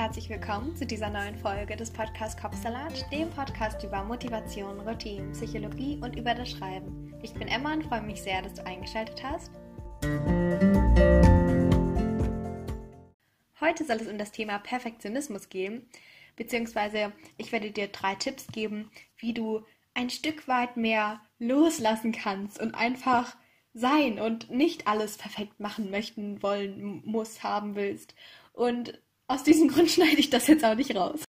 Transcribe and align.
herzlich 0.00 0.30
willkommen 0.30 0.74
zu 0.74 0.86
dieser 0.86 1.10
neuen 1.10 1.36
Folge 1.36 1.76
des 1.76 1.90
Podcasts 1.90 2.40
Kopfsalat, 2.40 3.04
dem 3.12 3.28
Podcast 3.28 3.84
über 3.84 4.02
Motivation, 4.02 4.80
Routine, 4.80 5.30
Psychologie 5.32 6.00
und 6.00 6.16
über 6.16 6.34
das 6.34 6.52
Schreiben. 6.52 7.14
Ich 7.22 7.34
bin 7.34 7.48
Emma 7.48 7.74
und 7.74 7.84
freue 7.84 8.00
mich 8.00 8.22
sehr, 8.22 8.40
dass 8.40 8.54
du 8.54 8.64
eingeschaltet 8.64 9.22
hast. 9.22 9.50
Heute 13.60 13.84
soll 13.84 13.96
es 13.96 14.08
um 14.08 14.16
das 14.16 14.32
Thema 14.32 14.58
Perfektionismus 14.60 15.50
gehen, 15.50 15.86
beziehungsweise 16.34 17.12
ich 17.36 17.52
werde 17.52 17.70
dir 17.70 17.88
drei 17.88 18.14
Tipps 18.14 18.46
geben, 18.46 18.90
wie 19.18 19.34
du 19.34 19.66
ein 19.92 20.08
Stück 20.08 20.48
weit 20.48 20.78
mehr 20.78 21.20
loslassen 21.38 22.12
kannst 22.12 22.58
und 22.58 22.74
einfach 22.74 23.36
sein 23.74 24.18
und 24.18 24.48
nicht 24.48 24.86
alles 24.86 25.18
perfekt 25.18 25.60
machen 25.60 25.90
möchten, 25.90 26.42
wollen, 26.42 27.02
muss, 27.04 27.42
haben 27.42 27.74
willst. 27.74 28.14
Und 28.54 28.98
aus 29.30 29.42
diesem 29.44 29.68
Grund 29.68 29.90
schneide 29.90 30.18
ich 30.18 30.30
das 30.30 30.46
jetzt 30.46 30.64
auch 30.64 30.74
nicht 30.74 30.94
raus. 30.94 31.24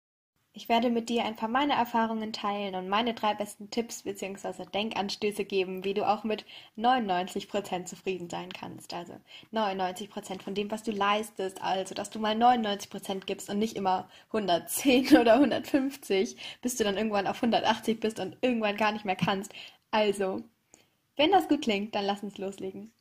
Ich 0.54 0.68
werde 0.68 0.90
mit 0.90 1.08
dir 1.08 1.24
ein 1.24 1.36
paar 1.36 1.48
meiner 1.48 1.74
Erfahrungen 1.74 2.32
teilen 2.32 2.74
und 2.74 2.88
meine 2.88 3.14
drei 3.14 3.32
besten 3.32 3.70
Tipps 3.70 4.02
bzw. 4.02 4.64
Denkanstöße 4.66 5.44
geben, 5.44 5.84
wie 5.84 5.94
du 5.94 6.04
auch 6.08 6.24
mit 6.24 6.44
99% 6.76 7.84
zufrieden 7.84 8.28
sein 8.28 8.52
kannst. 8.52 8.92
Also 8.92 9.14
99% 9.52 10.42
von 10.42 10.54
dem, 10.54 10.68
was 10.68 10.82
du 10.82 10.90
leistest. 10.90 11.62
Also, 11.62 11.94
dass 11.94 12.10
du 12.10 12.18
mal 12.18 12.34
99% 12.34 13.24
gibst 13.24 13.48
und 13.50 13.60
nicht 13.60 13.76
immer 13.76 14.08
110 14.32 15.16
oder 15.20 15.34
150, 15.34 16.36
bis 16.60 16.74
du 16.74 16.82
dann 16.82 16.96
irgendwann 16.96 17.28
auf 17.28 17.36
180 17.36 18.00
bist 18.00 18.18
und 18.18 18.36
irgendwann 18.40 18.76
gar 18.76 18.90
nicht 18.90 19.04
mehr 19.04 19.16
kannst. 19.16 19.52
Also, 19.92 20.42
wenn 21.14 21.30
das 21.30 21.46
gut 21.46 21.62
klingt, 21.62 21.94
dann 21.94 22.04
lass 22.04 22.24
uns 22.24 22.36
loslegen. 22.36 22.92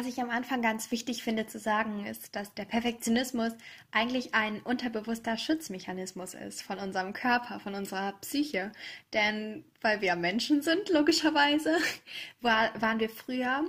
Was 0.00 0.06
ich 0.06 0.22
am 0.22 0.30
Anfang 0.30 0.62
ganz 0.62 0.90
wichtig 0.92 1.22
finde 1.22 1.46
zu 1.46 1.58
sagen, 1.58 2.06
ist, 2.06 2.34
dass 2.34 2.54
der 2.54 2.64
Perfektionismus 2.64 3.52
eigentlich 3.90 4.34
ein 4.34 4.62
unterbewusster 4.62 5.36
Schutzmechanismus 5.36 6.32
ist 6.32 6.62
von 6.62 6.78
unserem 6.78 7.12
Körper, 7.12 7.60
von 7.60 7.74
unserer 7.74 8.12
Psyche. 8.22 8.72
Denn 9.12 9.62
weil 9.82 10.00
wir 10.00 10.16
Menschen 10.16 10.62
sind, 10.62 10.88
logischerweise, 10.88 11.76
war, 12.40 12.70
waren 12.80 12.98
wir 12.98 13.10
früher, 13.10 13.62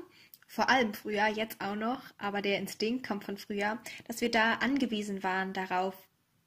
vor 0.47 0.69
allem 0.69 0.93
früher, 0.93 1.27
jetzt 1.27 1.59
auch 1.59 1.75
noch, 1.75 2.01
aber 2.17 2.41
der 2.41 2.59
Instinkt 2.59 3.05
kommt 3.05 3.25
von 3.25 3.35
früher, 3.35 3.79
dass 4.07 4.21
wir 4.21 4.31
da 4.31 4.53
angewiesen 4.53 5.23
waren 5.23 5.51
darauf, 5.51 5.95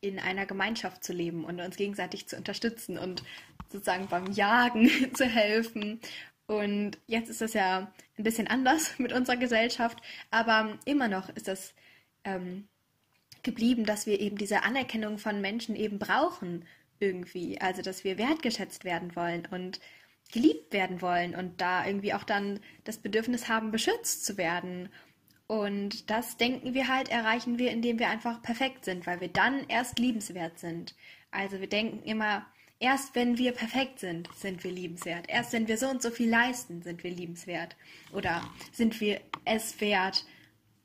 in 0.00 0.18
einer 0.18 0.46
Gemeinschaft 0.46 1.04
zu 1.04 1.12
leben 1.12 1.44
und 1.44 1.60
uns 1.60 1.76
gegenseitig 1.76 2.26
zu 2.26 2.38
unterstützen 2.38 2.96
und 2.96 3.22
sozusagen 3.70 4.08
beim 4.08 4.32
Jagen 4.32 4.88
zu 5.14 5.26
helfen 5.26 6.00
und 6.46 6.98
jetzt 7.06 7.30
ist 7.30 7.40
das 7.40 7.54
ja 7.54 7.92
ein 8.18 8.24
bisschen 8.24 8.46
anders 8.46 8.94
mit 8.98 9.12
unserer 9.12 9.36
Gesellschaft, 9.36 9.98
aber 10.30 10.78
immer 10.84 11.08
noch 11.08 11.28
ist 11.30 11.48
das 11.48 11.74
ähm, 12.24 12.68
geblieben, 13.42 13.84
dass 13.84 14.06
wir 14.06 14.20
eben 14.20 14.36
diese 14.36 14.62
Anerkennung 14.62 15.18
von 15.18 15.40
Menschen 15.40 15.76
eben 15.76 15.98
brauchen 15.98 16.64
irgendwie. 16.98 17.60
Also, 17.60 17.82
dass 17.82 18.04
wir 18.04 18.18
wertgeschätzt 18.18 18.84
werden 18.84 19.14
wollen 19.16 19.46
und 19.50 19.80
geliebt 20.32 20.72
werden 20.72 21.02
wollen 21.02 21.34
und 21.34 21.60
da 21.60 21.86
irgendwie 21.86 22.14
auch 22.14 22.24
dann 22.24 22.60
das 22.84 22.98
Bedürfnis 22.98 23.48
haben, 23.48 23.70
beschützt 23.70 24.24
zu 24.24 24.36
werden. 24.36 24.88
Und 25.46 26.10
das 26.10 26.38
denken 26.38 26.72
wir 26.74 26.88
halt, 26.88 27.10
erreichen 27.10 27.58
wir, 27.58 27.70
indem 27.70 27.98
wir 27.98 28.08
einfach 28.08 28.40
perfekt 28.42 28.84
sind, 28.86 29.06
weil 29.06 29.20
wir 29.20 29.28
dann 29.28 29.66
erst 29.68 29.98
liebenswert 29.98 30.58
sind. 30.58 30.96
Also 31.30 31.60
wir 31.60 31.68
denken 31.68 32.02
immer, 32.02 32.46
Erst 32.80 33.14
wenn 33.14 33.38
wir 33.38 33.52
perfekt 33.52 34.00
sind, 34.00 34.28
sind 34.34 34.64
wir 34.64 34.70
liebenswert. 34.70 35.26
Erst 35.28 35.52
wenn 35.52 35.68
wir 35.68 35.78
so 35.78 35.88
und 35.88 36.02
so 36.02 36.10
viel 36.10 36.28
leisten, 36.28 36.82
sind 36.82 37.02
wir 37.02 37.10
liebenswert. 37.10 37.76
Oder 38.12 38.42
sind 38.72 39.00
wir 39.00 39.20
es 39.44 39.80
wert, 39.80 40.24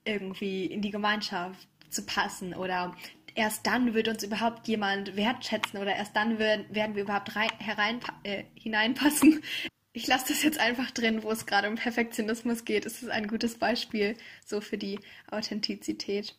irgendwie 0.05 0.65
in 0.65 0.81
die 0.81 0.91
Gemeinschaft 0.91 1.67
zu 1.89 2.05
passen. 2.05 2.53
Oder 2.53 2.95
erst 3.35 3.65
dann 3.67 3.93
wird 3.93 4.07
uns 4.07 4.23
überhaupt 4.23 4.67
jemand 4.67 5.15
wertschätzen. 5.15 5.79
Oder 5.79 5.95
erst 5.95 6.15
dann 6.15 6.39
werden, 6.39 6.95
wir 6.95 7.03
überhaupt 7.03 7.35
rein, 7.35 7.49
herein, 7.57 7.99
äh, 8.23 8.43
hineinpassen. 8.55 9.41
Ich 9.91 10.05
lasse 10.05 10.27
das 10.27 10.43
jetzt 10.43 10.59
einfach 10.59 10.91
drin, 10.91 11.23
wo 11.23 11.31
es 11.31 11.47
gerade 11.47 11.67
um 11.67 11.73
Perfektionismus 11.73 12.63
geht. 12.63 12.85
Es 12.85 13.01
ist 13.01 13.09
ein 13.09 13.27
gutes 13.27 13.57
Beispiel 13.57 14.15
so 14.45 14.61
für 14.61 14.77
die 14.77 14.99
Authentizität. 15.31 16.37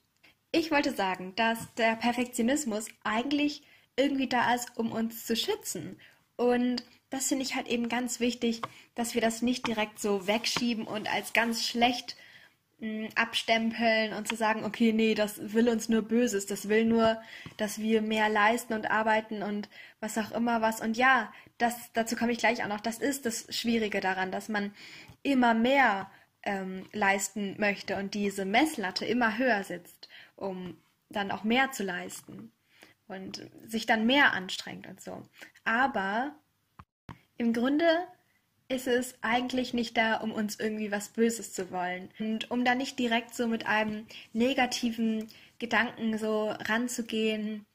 Ich 0.52 0.70
wollte 0.70 0.94
sagen, 0.94 1.34
dass 1.34 1.75
der 1.75 1.96
Perfektionismus 1.96 2.86
eigentlich 3.02 3.62
irgendwie 4.00 4.28
da 4.28 4.55
ist, 4.55 4.77
um 4.77 4.93
uns 4.93 5.27
zu 5.27 5.37
schützen. 5.37 6.00
Und 6.37 6.84
das 7.11 7.28
finde 7.28 7.44
ich 7.44 7.55
halt 7.55 7.69
eben 7.69 7.88
ganz 7.88 8.21
wichtig, 8.21 8.62
dass 8.94 9.15
wir 9.15 9.21
das 9.21 9.43
nicht 9.43 9.66
direkt 9.66 10.00
so 10.00 10.27
wegschieben 10.27 10.87
und 10.87 11.12
als 11.12 11.33
ganz 11.33 11.66
schlecht 11.66 12.16
mh, 12.78 12.88
hm, 12.88 13.09
abstempeln 13.16 14.12
und 14.15 14.28
zu 14.28 14.37
sagen, 14.37 14.65
okay, 14.65 14.93
nee, 14.93 15.15
das 15.15 15.53
will 15.53 15.69
uns 15.69 15.88
nur 15.88 16.03
Böses, 16.03 16.47
das 16.47 16.69
will 16.69 16.84
nur, 16.84 17.21
dass 17.56 17.78
wir 17.78 18.00
mehr 18.00 18.28
leisten 18.28 18.72
und 18.75 18.91
arbeiten 18.91 19.43
und 19.43 19.69
was 20.00 20.17
auch 20.19 20.31
immer 20.31 20.62
was. 20.62 20.81
Und 20.81 20.97
ja, 20.97 21.32
das, 21.59 21.93
dazu 21.93 22.17
komme 22.17 22.32
ich 22.32 22.38
gleich 22.38 22.62
auch 22.62 22.69
noch. 22.69 22.81
Das 22.81 22.99
ist 22.99 23.27
das 23.27 23.47
Schwierige 23.55 24.00
daran, 24.00 24.32
dass 24.32 24.49
man 24.49 24.72
immer 25.22 25.53
mehr 25.53 26.11
ähm, 26.43 26.88
leisten 26.93 27.56
möchte 27.59 27.97
und 27.97 28.15
diese 28.15 28.44
Messlatte 28.44 29.05
immer 29.05 29.37
höher 29.37 29.62
sitzt, 29.65 30.09
um 30.37 30.78
dann 31.11 31.31
auch 31.32 31.44
mehr 31.44 31.72
zu 31.72 31.82
leisten 31.82 32.53
und 33.10 33.48
sich 33.66 33.87
dann 33.87 34.06
mehr 34.06 34.32
anstrengt 34.32 34.87
und 34.87 35.00
so. 35.00 35.22
Aber 35.65 36.34
im 37.37 37.53
Grunde 37.53 37.87
ist 38.69 38.87
es 38.87 39.15
eigentlich 39.21 39.75
nicht 39.75 39.97
da, 39.97 40.16
um 40.16 40.32
uns 40.32 40.59
irgendwie 40.59 40.93
was 40.93 41.09
Böses 41.09 41.53
zu 41.53 41.70
wollen. 41.70 42.09
Und 42.19 42.50
um 42.50 42.65
da 42.65 42.75
nicht 42.75 42.99
direkt 42.99 43.34
so 43.34 43.49
mit 43.49 43.66
einem 43.66 44.06
negativen 44.32 45.28
Gedanken 45.59 46.19
so 46.19 46.50
ranzugehen, 46.50 47.66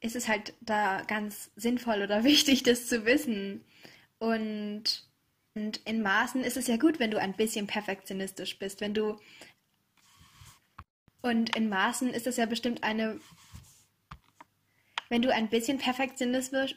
ist 0.00 0.16
es 0.16 0.28
halt 0.28 0.52
da 0.60 1.02
ganz 1.02 1.50
sinnvoll 1.56 2.02
oder 2.02 2.24
wichtig, 2.24 2.62
das 2.62 2.86
zu 2.86 3.06
wissen. 3.06 3.64
Und, 4.18 5.08
und 5.54 5.78
in 5.86 6.02
Maßen 6.02 6.44
ist 6.44 6.56
es 6.56 6.66
ja 6.66 6.76
gut, 6.76 6.98
wenn 7.00 7.10
du 7.10 7.18
ein 7.18 7.34
bisschen 7.34 7.66
perfektionistisch 7.66 8.58
bist, 8.58 8.80
wenn 8.80 8.94
du 8.94 9.16
und 11.22 11.54
in 11.56 11.68
Maßen 11.68 12.12
ist 12.12 12.26
es 12.26 12.36
ja 12.36 12.46
bestimmt 12.46 12.82
eine 12.82 13.20
wenn 15.12 15.20
du 15.20 15.30
ein 15.30 15.50
bisschen 15.50 15.76
perfektionistisch 15.76 16.74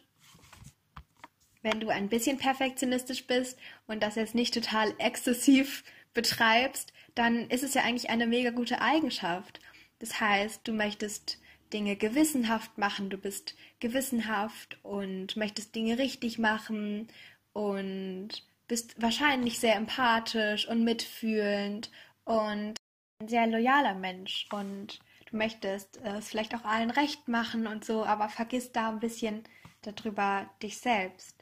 wenn 1.62 1.80
du 1.80 1.88
ein 1.88 2.10
bisschen 2.10 2.38
perfektionistisch 2.38 3.26
bist 3.28 3.58
und 3.88 4.04
das 4.04 4.16
jetzt 4.16 4.36
nicht 4.36 4.54
total 4.54 4.94
exzessiv 5.00 5.86
betreibst, 6.14 6.92
dann 7.16 7.50
ist 7.50 7.64
es 7.64 7.74
ja 7.74 7.84
eigentlich 7.84 8.10
eine 8.10 8.28
mega 8.28 8.52
gute 8.52 8.82
Eigenschaft. 8.82 9.62
Das 10.00 10.20
heißt, 10.20 10.68
du 10.68 10.74
möchtest 10.74 11.40
Dinge 11.72 11.96
gewissenhaft 11.96 12.78
machen, 12.78 13.10
du 13.10 13.18
bist 13.18 13.56
gewissenhaft 13.80 14.78
und 14.84 15.38
möchtest 15.38 15.74
Dinge 15.74 15.98
richtig 15.98 16.38
machen 16.38 17.08
und 17.54 18.30
bist 18.68 19.02
wahrscheinlich 19.02 19.60
sehr 19.60 19.78
empathisch 19.78 20.68
und 20.68 20.84
mitfühlend 20.84 21.90
und 22.26 22.76
ein 23.22 23.28
sehr 23.28 23.48
loyaler 23.48 23.96
Mensch 23.96 24.46
und 24.52 25.00
möchtest 25.36 25.98
es 26.04 26.30
vielleicht 26.30 26.56
auch 26.56 26.66
allen 26.66 26.90
recht 26.90 27.28
machen 27.28 27.68
und 27.68 27.86
so, 27.86 28.06
aber 28.06 28.30
vergiss 28.30 28.72
da 28.72 28.90
ein 28.90 29.00
bisschen 29.00 29.44
darüber 29.82 30.50
dich 30.64 30.80
selbst. 30.80 31.36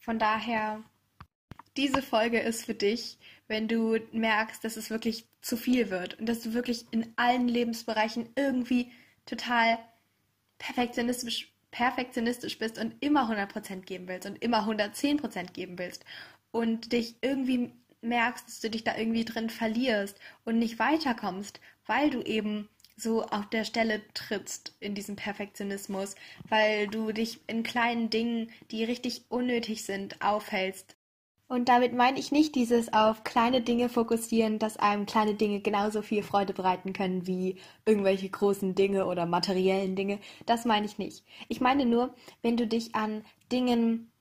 Von 0.00 0.18
daher, 0.18 0.82
diese 1.76 2.02
Folge 2.02 2.40
ist 2.40 2.64
für 2.64 2.74
dich, 2.74 3.18
wenn 3.46 3.68
du 3.68 3.98
merkst, 4.12 4.64
dass 4.64 4.76
es 4.76 4.90
wirklich 4.90 5.26
zu 5.40 5.56
viel 5.56 5.90
wird 5.90 6.18
und 6.18 6.26
dass 6.26 6.40
du 6.40 6.54
wirklich 6.54 6.86
in 6.90 7.12
allen 7.16 7.48
Lebensbereichen 7.48 8.28
irgendwie 8.34 8.90
total 9.26 9.78
perfektionistisch, 10.58 11.52
perfektionistisch 11.70 12.58
bist 12.58 12.78
und 12.78 12.94
immer 13.00 13.30
100% 13.30 13.82
geben 13.82 14.08
willst 14.08 14.26
und 14.26 14.42
immer 14.42 14.66
110% 14.68 15.52
geben 15.52 15.78
willst 15.78 16.04
und 16.50 16.92
dich 16.92 17.16
irgendwie 17.20 17.72
merkst, 18.00 18.46
dass 18.46 18.60
du 18.60 18.70
dich 18.70 18.84
da 18.84 18.96
irgendwie 18.96 19.24
drin 19.24 19.50
verlierst 19.50 20.18
und 20.44 20.58
nicht 20.58 20.78
weiterkommst, 20.78 21.60
weil 21.86 22.10
du 22.10 22.22
eben 22.22 22.68
so 23.02 23.24
auf 23.24 23.48
der 23.50 23.64
Stelle 23.64 24.02
trittst 24.14 24.74
in 24.80 24.94
diesem 24.94 25.16
Perfektionismus, 25.16 26.14
weil 26.48 26.86
du 26.88 27.12
dich 27.12 27.40
in 27.46 27.62
kleinen 27.62 28.10
Dingen, 28.10 28.50
die 28.70 28.84
richtig 28.84 29.24
unnötig 29.28 29.84
sind, 29.84 30.22
aufhältst. 30.22 30.96
Und 31.48 31.68
damit 31.68 31.92
meine 31.92 32.18
ich 32.18 32.32
nicht 32.32 32.54
dieses 32.54 32.94
auf 32.94 33.24
kleine 33.24 33.60
Dinge 33.60 33.90
fokussieren, 33.90 34.58
dass 34.58 34.78
einem 34.78 35.04
kleine 35.04 35.34
Dinge 35.34 35.60
genauso 35.60 36.00
viel 36.00 36.22
Freude 36.22 36.54
bereiten 36.54 36.94
können 36.94 37.26
wie 37.26 37.56
irgendwelche 37.84 38.30
großen 38.30 38.74
Dinge 38.74 39.04
oder 39.04 39.26
materiellen 39.26 39.94
Dinge. 39.94 40.18
Das 40.46 40.64
meine 40.64 40.86
ich 40.86 40.96
nicht. 40.96 41.24
Ich 41.48 41.60
meine 41.60 41.84
nur, 41.84 42.14
wenn 42.40 42.56
du 42.56 42.66
dich 42.66 42.94
an 42.94 43.22
Dingen 43.50 44.11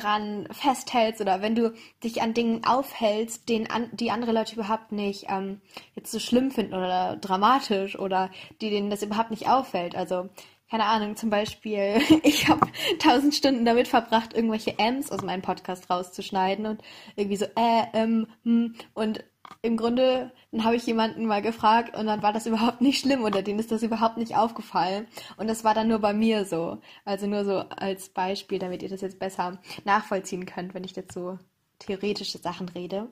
dran 0.00 0.48
festhältst 0.50 1.20
oder 1.20 1.42
wenn 1.42 1.54
du 1.54 1.72
dich 2.02 2.22
an 2.22 2.34
Dingen 2.34 2.64
aufhältst, 2.64 3.48
den 3.48 3.70
an, 3.70 3.88
die 3.92 4.10
andere 4.10 4.32
Leute 4.32 4.54
überhaupt 4.54 4.92
nicht 4.92 5.26
ähm, 5.28 5.60
jetzt 5.94 6.10
so 6.10 6.18
schlimm 6.18 6.50
finden 6.50 6.74
oder 6.74 7.16
dramatisch 7.16 7.98
oder 7.98 8.30
die 8.60 8.70
denen 8.70 8.90
das 8.90 9.02
überhaupt 9.02 9.30
nicht 9.30 9.48
auffällt. 9.48 9.94
Also 9.94 10.28
keine 10.70 10.86
Ahnung, 10.86 11.14
zum 11.16 11.30
Beispiel, 11.30 12.00
ich 12.22 12.48
habe 12.48 12.66
tausend 12.98 13.34
Stunden 13.34 13.64
damit 13.64 13.88
verbracht, 13.88 14.34
irgendwelche 14.34 14.78
M's 14.78 15.10
aus 15.12 15.22
meinem 15.22 15.42
Podcast 15.42 15.88
rauszuschneiden 15.88 16.66
und 16.66 16.82
irgendwie 17.16 17.36
so 17.36 17.44
äh, 17.44 17.84
ähm, 17.92 18.26
hm, 18.42 18.74
und 18.92 19.24
im 19.62 19.76
Grunde, 19.76 20.32
dann 20.52 20.64
habe 20.64 20.76
ich 20.76 20.86
jemanden 20.86 21.26
mal 21.26 21.42
gefragt 21.42 21.96
und 21.96 22.06
dann 22.06 22.22
war 22.22 22.32
das 22.32 22.46
überhaupt 22.46 22.80
nicht 22.80 23.00
schlimm 23.00 23.24
oder 23.24 23.42
denen 23.42 23.58
ist 23.58 23.72
das 23.72 23.82
überhaupt 23.82 24.16
nicht 24.16 24.36
aufgefallen. 24.36 25.06
Und 25.36 25.48
das 25.48 25.64
war 25.64 25.74
dann 25.74 25.88
nur 25.88 25.98
bei 25.98 26.12
mir 26.12 26.44
so. 26.44 26.78
Also 27.04 27.26
nur 27.26 27.44
so 27.44 27.58
als 27.58 28.08
Beispiel, 28.08 28.58
damit 28.58 28.82
ihr 28.82 28.88
das 28.88 29.00
jetzt 29.00 29.18
besser 29.18 29.58
nachvollziehen 29.84 30.46
könnt, 30.46 30.74
wenn 30.74 30.84
ich 30.84 30.96
jetzt 30.96 31.14
so 31.14 31.38
theoretische 31.78 32.38
Sachen 32.38 32.68
rede. 32.68 33.08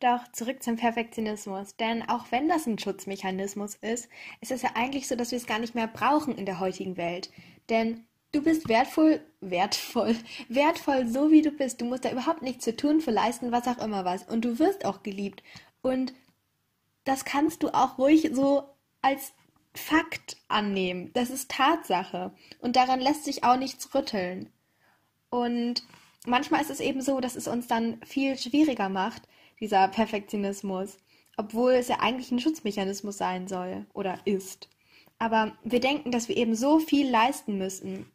Doch 0.00 0.30
zurück 0.32 0.62
zum 0.62 0.76
Perfektionismus. 0.76 1.76
Denn 1.76 2.08
auch 2.08 2.26
wenn 2.30 2.48
das 2.48 2.66
ein 2.66 2.78
Schutzmechanismus 2.78 3.76
ist, 3.76 4.08
ist 4.40 4.50
es 4.50 4.62
ja 4.62 4.70
eigentlich 4.74 5.06
so, 5.06 5.14
dass 5.14 5.30
wir 5.30 5.38
es 5.38 5.46
gar 5.46 5.58
nicht 5.60 5.74
mehr 5.74 5.86
brauchen 5.86 6.36
in 6.36 6.46
der 6.46 6.58
heutigen 6.58 6.96
Welt. 6.96 7.30
Denn 7.68 8.04
du 8.32 8.42
bist 8.42 8.68
wertvoll, 8.68 9.20
wertvoll, 9.40 10.16
wertvoll, 10.48 11.06
so 11.06 11.30
wie 11.30 11.42
du 11.42 11.50
bist. 11.50 11.80
Du 11.80 11.84
musst 11.84 12.04
da 12.04 12.10
überhaupt 12.10 12.42
nichts 12.42 12.64
zu 12.64 12.74
tun, 12.74 13.00
für 13.00 13.10
leisten, 13.10 13.52
was 13.52 13.68
auch 13.68 13.78
immer 13.78 14.04
was. 14.04 14.24
Und 14.24 14.44
du 14.44 14.58
wirst 14.58 14.84
auch 14.84 15.02
geliebt. 15.02 15.42
Und 15.82 16.14
das 17.04 17.24
kannst 17.24 17.62
du 17.62 17.68
auch 17.68 17.98
ruhig 17.98 18.30
so 18.32 18.64
als 19.02 19.32
Fakt 19.74 20.36
annehmen. 20.48 21.10
Das 21.14 21.30
ist 21.30 21.50
Tatsache. 21.50 22.32
Und 22.60 22.76
daran 22.76 23.00
lässt 23.00 23.24
sich 23.24 23.44
auch 23.44 23.56
nichts 23.56 23.94
rütteln. 23.94 24.50
Und 25.30 25.82
manchmal 26.26 26.60
ist 26.60 26.70
es 26.70 26.80
eben 26.80 27.00
so, 27.00 27.20
dass 27.20 27.36
es 27.36 27.48
uns 27.48 27.66
dann 27.66 28.00
viel 28.04 28.38
schwieriger 28.38 28.88
macht, 28.88 29.22
dieser 29.60 29.88
Perfektionismus, 29.88 30.98
obwohl 31.36 31.72
es 31.72 31.88
ja 31.88 32.00
eigentlich 32.00 32.30
ein 32.30 32.40
Schutzmechanismus 32.40 33.16
sein 33.16 33.48
soll 33.48 33.86
oder 33.94 34.18
ist. 34.24 34.68
Aber 35.18 35.56
wir 35.62 35.80
denken, 35.80 36.10
dass 36.10 36.28
wir 36.28 36.36
eben 36.36 36.54
so 36.54 36.80
viel 36.80 37.08
leisten 37.08 37.56
müssen. 37.56 38.10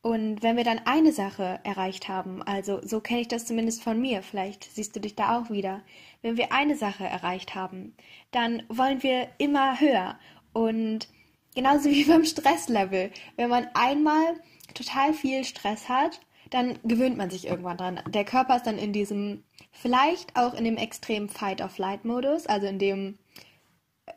Und 0.00 0.42
wenn 0.42 0.56
wir 0.56 0.64
dann 0.64 0.80
eine 0.84 1.12
Sache 1.12 1.58
erreicht 1.64 2.08
haben, 2.08 2.42
also 2.42 2.80
so 2.84 3.00
kenne 3.00 3.20
ich 3.20 3.28
das 3.28 3.46
zumindest 3.46 3.82
von 3.82 4.00
mir, 4.00 4.22
vielleicht 4.22 4.64
siehst 4.64 4.94
du 4.94 5.00
dich 5.00 5.16
da 5.16 5.38
auch 5.38 5.50
wieder, 5.50 5.82
wenn 6.22 6.36
wir 6.36 6.52
eine 6.52 6.76
Sache 6.76 7.04
erreicht 7.04 7.54
haben, 7.54 7.94
dann 8.30 8.62
wollen 8.68 9.02
wir 9.02 9.28
immer 9.38 9.80
höher. 9.80 10.18
Und 10.52 11.08
genauso 11.54 11.90
wie 11.90 12.04
beim 12.04 12.24
Stresslevel, 12.24 13.10
wenn 13.36 13.50
man 13.50 13.68
einmal 13.74 14.40
total 14.74 15.12
viel 15.14 15.44
Stress 15.44 15.88
hat, 15.88 16.20
dann 16.50 16.78
gewöhnt 16.84 17.16
man 17.16 17.30
sich 17.30 17.46
irgendwann 17.46 17.76
dran. 17.76 18.00
Der 18.08 18.24
Körper 18.24 18.56
ist 18.56 18.66
dann 18.66 18.78
in 18.78 18.92
diesem, 18.92 19.42
vielleicht 19.72 20.36
auch 20.36 20.54
in 20.54 20.64
dem 20.64 20.76
extremen 20.76 21.28
Fight-of-Flight-Modus, 21.28 22.46
also 22.46 22.66
in 22.66 22.78
dem 22.78 23.18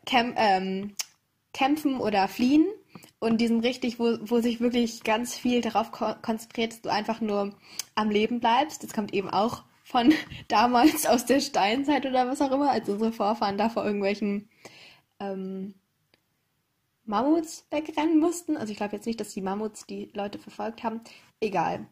Kämp 0.06 0.36
ähm, 0.38 0.96
Kämpfen 1.54 2.00
oder 2.00 2.30
Fliehen 2.30 2.66
und 3.22 3.40
diesem 3.40 3.60
richtig, 3.60 4.00
wo, 4.00 4.18
wo 4.22 4.42
sich 4.42 4.60
wirklich 4.60 5.04
ganz 5.04 5.36
viel 5.36 5.62
darauf 5.62 5.92
ko 5.92 6.16
konzentriert, 6.24 6.74
dass 6.74 6.82
du 6.82 6.90
einfach 6.90 7.22
nur 7.22 7.54
am 7.94 8.10
Leben 8.10 8.40
bleibst. 8.40 8.84
Das 8.84 8.94
kommt 8.94 9.14
eben 9.14 9.30
auch 9.30 9.64
von 9.84 10.12
damals 10.48 11.06
aus 11.06 11.26
der 11.26 11.40
Steinzeit 11.40 12.06
oder 12.06 12.28
was 12.28 12.42
auch 12.42 12.52
immer, 12.52 12.72
als 12.72 12.90
unsere 12.90 13.12
Vorfahren 13.12 13.60
da 13.60 13.70
vor 13.70 13.86
irgendwelchen 13.86 14.50
ähm, 15.20 15.76
Mammuts 17.06 17.68
wegrennen 17.70 18.20
mussten. 18.20 18.58
Also 18.58 18.72
ich 18.72 18.78
glaube 18.78 18.96
jetzt 18.96 19.06
nicht, 19.06 19.20
dass 19.20 19.34
die 19.34 19.42
Mammuts 19.42 19.86
die 19.86 20.10
Leute 20.16 20.40
verfolgt 20.40 20.84
haben. 20.84 21.02
Egal. 21.40 21.86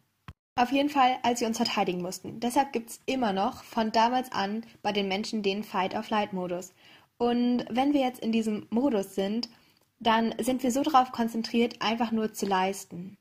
Auf 0.55 0.71
jeden 0.71 0.89
Fall, 0.89 1.19
als 1.21 1.39
sie 1.39 1.45
uns 1.45 1.57
verteidigen 1.57 2.01
mussten. 2.01 2.39
Deshalb 2.39 2.73
gibt 2.73 2.89
es 2.89 3.01
immer 3.05 3.33
noch 3.33 3.63
von 3.63 3.91
damals 3.91 4.31
an 4.31 4.65
bei 4.81 4.91
den 4.91 5.07
Menschen 5.07 5.43
den 5.43 5.63
Fight-of-Flight-Modus. 5.63 6.73
Und 7.19 7.65
wenn 7.69 7.93
wir 7.93 8.01
jetzt 8.01 8.19
in 8.19 8.31
diesem 8.31 8.65
Modus 8.71 9.13
sind, 9.13 9.47
dann 9.99 10.33
sind 10.39 10.63
wir 10.63 10.71
so 10.71 10.83
darauf 10.83 11.11
konzentriert, 11.11 11.81
einfach 11.81 12.11
nur 12.11 12.33
zu 12.33 12.45
leisten. 12.45 13.17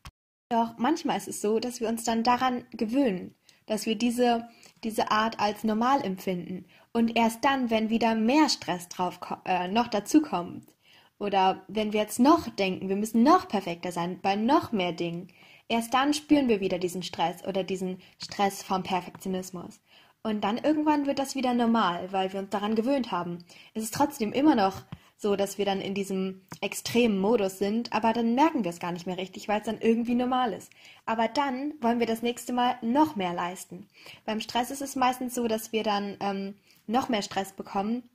Doch 0.48 0.78
manchmal 0.78 1.16
ist 1.18 1.28
es 1.28 1.40
so, 1.40 1.58
dass 1.58 1.80
wir 1.80 1.88
uns 1.88 2.04
dann 2.04 2.22
daran 2.22 2.64
gewöhnen, 2.70 3.34
dass 3.66 3.86
wir 3.86 3.96
diese, 3.96 4.48
diese 4.84 5.10
Art 5.10 5.38
als 5.40 5.64
normal 5.64 6.02
empfinden. 6.04 6.66
Und 6.92 7.16
erst 7.16 7.44
dann, 7.44 7.70
wenn 7.70 7.90
wieder 7.90 8.14
mehr 8.14 8.48
Stress 8.48 8.88
drauf 8.88 9.20
äh, 9.44 9.68
noch 9.68 9.88
dazukommt, 9.88 10.74
oder 11.18 11.64
wenn 11.66 11.92
wir 11.92 12.00
jetzt 12.00 12.20
noch 12.20 12.48
denken, 12.48 12.88
wir 12.88 12.94
müssen 12.94 13.24
noch 13.24 13.48
perfekter 13.48 13.90
sein 13.90 14.20
bei 14.20 14.36
noch 14.36 14.70
mehr 14.70 14.92
Dingen, 14.92 15.28
Erst 15.70 15.92
dann 15.92 16.14
spüren 16.14 16.48
wir 16.48 16.60
wieder 16.60 16.78
diesen 16.78 17.02
Stress 17.02 17.44
oder 17.46 17.62
diesen 17.62 17.98
Stress 18.22 18.62
vom 18.62 18.82
Perfektionismus. 18.82 19.80
Und 20.22 20.42
dann 20.42 20.56
irgendwann 20.56 21.06
wird 21.06 21.18
das 21.18 21.34
wieder 21.34 21.52
normal, 21.52 22.10
weil 22.10 22.32
wir 22.32 22.40
uns 22.40 22.48
daran 22.50 22.74
gewöhnt 22.74 23.12
haben. 23.12 23.44
Es 23.74 23.82
ist 23.82 23.94
trotzdem 23.94 24.32
immer 24.32 24.54
noch 24.54 24.82
so, 25.20 25.34
dass 25.34 25.58
wir 25.58 25.64
dann 25.64 25.80
in 25.80 25.94
diesem 25.94 26.42
extremen 26.60 27.18
Modus 27.18 27.58
sind, 27.58 27.92
aber 27.92 28.12
dann 28.12 28.36
merken 28.36 28.62
wir 28.62 28.70
es 28.70 28.78
gar 28.78 28.92
nicht 28.92 29.06
mehr 29.06 29.18
richtig, 29.18 29.48
weil 29.48 29.58
es 29.58 29.66
dann 29.66 29.80
irgendwie 29.80 30.14
normal 30.14 30.52
ist. 30.52 30.70
Aber 31.06 31.26
dann 31.26 31.74
wollen 31.80 31.98
wir 31.98 32.06
das 32.06 32.22
nächste 32.22 32.52
Mal 32.52 32.78
noch 32.82 33.16
mehr 33.16 33.34
leisten. 33.34 33.88
Beim 34.24 34.40
Stress 34.40 34.70
ist 34.70 34.80
es 34.80 34.94
meistens 34.94 35.34
so, 35.34 35.48
dass 35.48 35.72
wir 35.72 35.82
dann 35.82 36.16
ähm, 36.20 36.54
noch 36.86 37.08
mehr 37.08 37.22
Stress 37.22 37.52
bekommen 37.52 38.08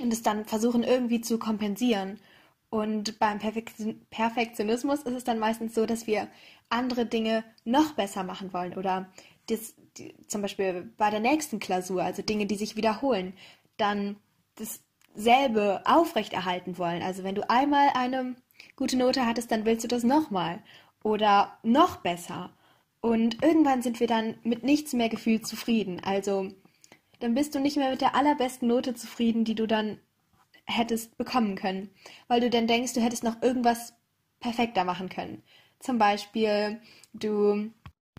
und 0.00 0.10
es 0.10 0.22
dann 0.22 0.46
versuchen 0.46 0.84
irgendwie 0.84 1.20
zu 1.20 1.38
kompensieren. 1.38 2.18
Und 2.70 3.18
beim 3.18 3.38
Perfektionismus 3.38 5.02
ist 5.02 5.14
es 5.14 5.24
dann 5.24 5.38
meistens 5.38 5.74
so, 5.74 5.84
dass 5.84 6.06
wir 6.06 6.28
andere 6.70 7.04
Dinge 7.04 7.44
noch 7.64 7.92
besser 7.92 8.24
machen 8.24 8.54
wollen 8.54 8.74
oder 8.74 9.10
das, 9.48 9.74
die, 9.96 10.14
zum 10.26 10.42
Beispiel 10.42 10.92
bei 10.96 11.10
der 11.10 11.20
nächsten 11.20 11.58
Klausur, 11.58 12.02
also 12.02 12.22
Dinge, 12.22 12.46
die 12.46 12.56
sich 12.56 12.76
wiederholen, 12.76 13.34
dann 13.76 14.16
dasselbe 15.18 15.82
aufrechterhalten 15.84 16.78
wollen. 16.78 17.02
Also 17.02 17.24
wenn 17.24 17.34
du 17.34 17.48
einmal 17.50 17.90
eine 17.94 18.36
gute 18.76 18.96
Note 18.96 19.26
hattest, 19.26 19.50
dann 19.50 19.64
willst 19.64 19.84
du 19.84 19.88
das 19.88 20.04
nochmal 20.04 20.60
oder 21.02 21.58
noch 21.62 21.96
besser. 21.96 22.50
Und 23.00 23.42
irgendwann 23.42 23.82
sind 23.82 24.00
wir 24.00 24.06
dann 24.06 24.36
mit 24.42 24.62
nichts 24.62 24.92
mehr 24.92 25.08
gefühlt 25.08 25.46
zufrieden. 25.46 26.00
Also 26.04 26.50
dann 27.20 27.34
bist 27.34 27.54
du 27.54 27.60
nicht 27.60 27.76
mehr 27.76 27.90
mit 27.90 28.00
der 28.00 28.14
allerbesten 28.14 28.68
Note 28.68 28.94
zufrieden, 28.94 29.44
die 29.44 29.54
du 29.54 29.66
dann 29.66 29.98
hättest 30.66 31.16
bekommen 31.16 31.56
können, 31.56 31.90
weil 32.28 32.40
du 32.40 32.50
dann 32.50 32.66
denkst, 32.66 32.92
du 32.92 33.00
hättest 33.00 33.24
noch 33.24 33.42
irgendwas 33.42 33.94
perfekter 34.40 34.84
machen 34.84 35.08
können. 35.08 35.42
Zum 35.80 35.98
Beispiel, 35.98 36.80
du 37.12 37.70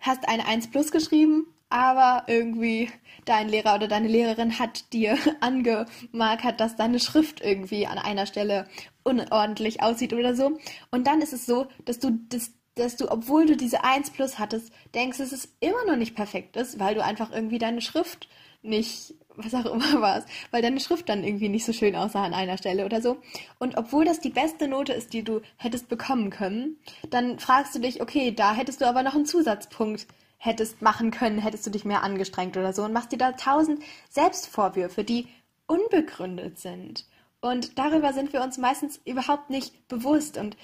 hast 0.02 0.28
eine 0.28 0.46
1 0.46 0.70
plus 0.70 0.90
geschrieben, 0.90 1.46
aber 1.70 2.24
irgendwie 2.26 2.90
dein 3.24 3.48
Lehrer 3.48 3.76
oder 3.76 3.88
deine 3.88 4.08
Lehrerin 4.08 4.58
hat 4.58 4.92
dir 4.92 5.16
angemarkert, 5.40 6.60
dass 6.60 6.76
deine 6.76 7.00
Schrift 7.00 7.40
irgendwie 7.40 7.86
an 7.86 7.98
einer 7.98 8.26
Stelle 8.26 8.66
unordentlich 9.02 9.82
aussieht 9.82 10.12
oder 10.12 10.34
so. 10.36 10.58
Und 10.90 11.06
dann 11.06 11.22
ist 11.22 11.32
es 11.32 11.46
so, 11.46 11.66
dass 11.84 11.98
du 11.98 12.18
das 12.28 12.52
dass 12.76 12.96
du, 12.96 13.10
obwohl 13.10 13.46
du 13.46 13.56
diese 13.56 13.84
1 13.84 14.10
plus 14.10 14.38
hattest, 14.38 14.72
denkst, 14.94 15.18
dass 15.18 15.32
es 15.32 15.52
immer 15.58 15.84
noch 15.86 15.96
nicht 15.96 16.14
perfekt 16.14 16.56
ist, 16.56 16.78
weil 16.78 16.94
du 16.94 17.04
einfach 17.04 17.30
irgendwie 17.32 17.58
deine 17.58 17.80
Schrift 17.82 18.28
nicht 18.62 19.14
was 19.36 19.54
auch 19.54 19.66
immer 19.66 20.00
war 20.00 20.18
es, 20.18 20.24
weil 20.50 20.62
deine 20.62 20.80
Schrift 20.80 21.08
dann 21.08 21.24
irgendwie 21.24 21.48
nicht 21.48 21.64
so 21.64 21.72
schön 21.72 21.96
aussah 21.96 22.24
an 22.24 22.34
einer 22.34 22.58
Stelle 22.58 22.84
oder 22.84 23.00
so. 23.00 23.18
Und 23.58 23.76
obwohl 23.76 24.04
das 24.04 24.20
die 24.20 24.30
beste 24.30 24.68
Note 24.68 24.92
ist, 24.92 25.12
die 25.12 25.22
du 25.22 25.40
hättest 25.56 25.88
bekommen 25.88 26.30
können, 26.30 26.76
dann 27.10 27.38
fragst 27.38 27.74
du 27.74 27.78
dich, 27.80 28.00
okay, 28.00 28.32
da 28.32 28.54
hättest 28.54 28.80
du 28.80 28.86
aber 28.86 29.02
noch 29.02 29.14
einen 29.14 29.26
Zusatzpunkt 29.26 30.06
hättest 30.42 30.80
machen 30.80 31.10
können, 31.10 31.38
hättest 31.38 31.66
du 31.66 31.70
dich 31.70 31.84
mehr 31.84 32.02
angestrengt 32.02 32.56
oder 32.56 32.72
so 32.72 32.82
und 32.82 32.94
machst 32.94 33.12
dir 33.12 33.18
da 33.18 33.32
tausend 33.32 33.82
Selbstvorwürfe, 34.08 35.04
die 35.04 35.28
unbegründet 35.66 36.58
sind. 36.58 37.04
Und 37.42 37.78
darüber 37.78 38.14
sind 38.14 38.32
wir 38.32 38.42
uns 38.42 38.56
meistens 38.56 39.00
überhaupt 39.04 39.50
nicht 39.50 39.86
bewusst 39.86 40.38
und 40.38 40.56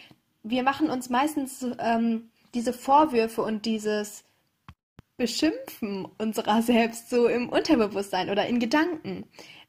wir 0.42 0.62
machen 0.62 0.88
uns 0.88 1.11
meistens 1.11 1.66
ähm, 1.78 2.30
diese 2.54 2.73
Vorwürfe 2.73 3.42
und 3.42 3.66
dieses 3.66 4.25
Beschimpfen 5.18 6.06
unserer 6.18 6.62
selbst 6.62 7.11
so 7.11 7.26
im 7.26 7.50
Unterbewusstsein 7.50 8.30
oder 8.30 8.47
in 8.47 8.59
Gedanken. 8.59 9.26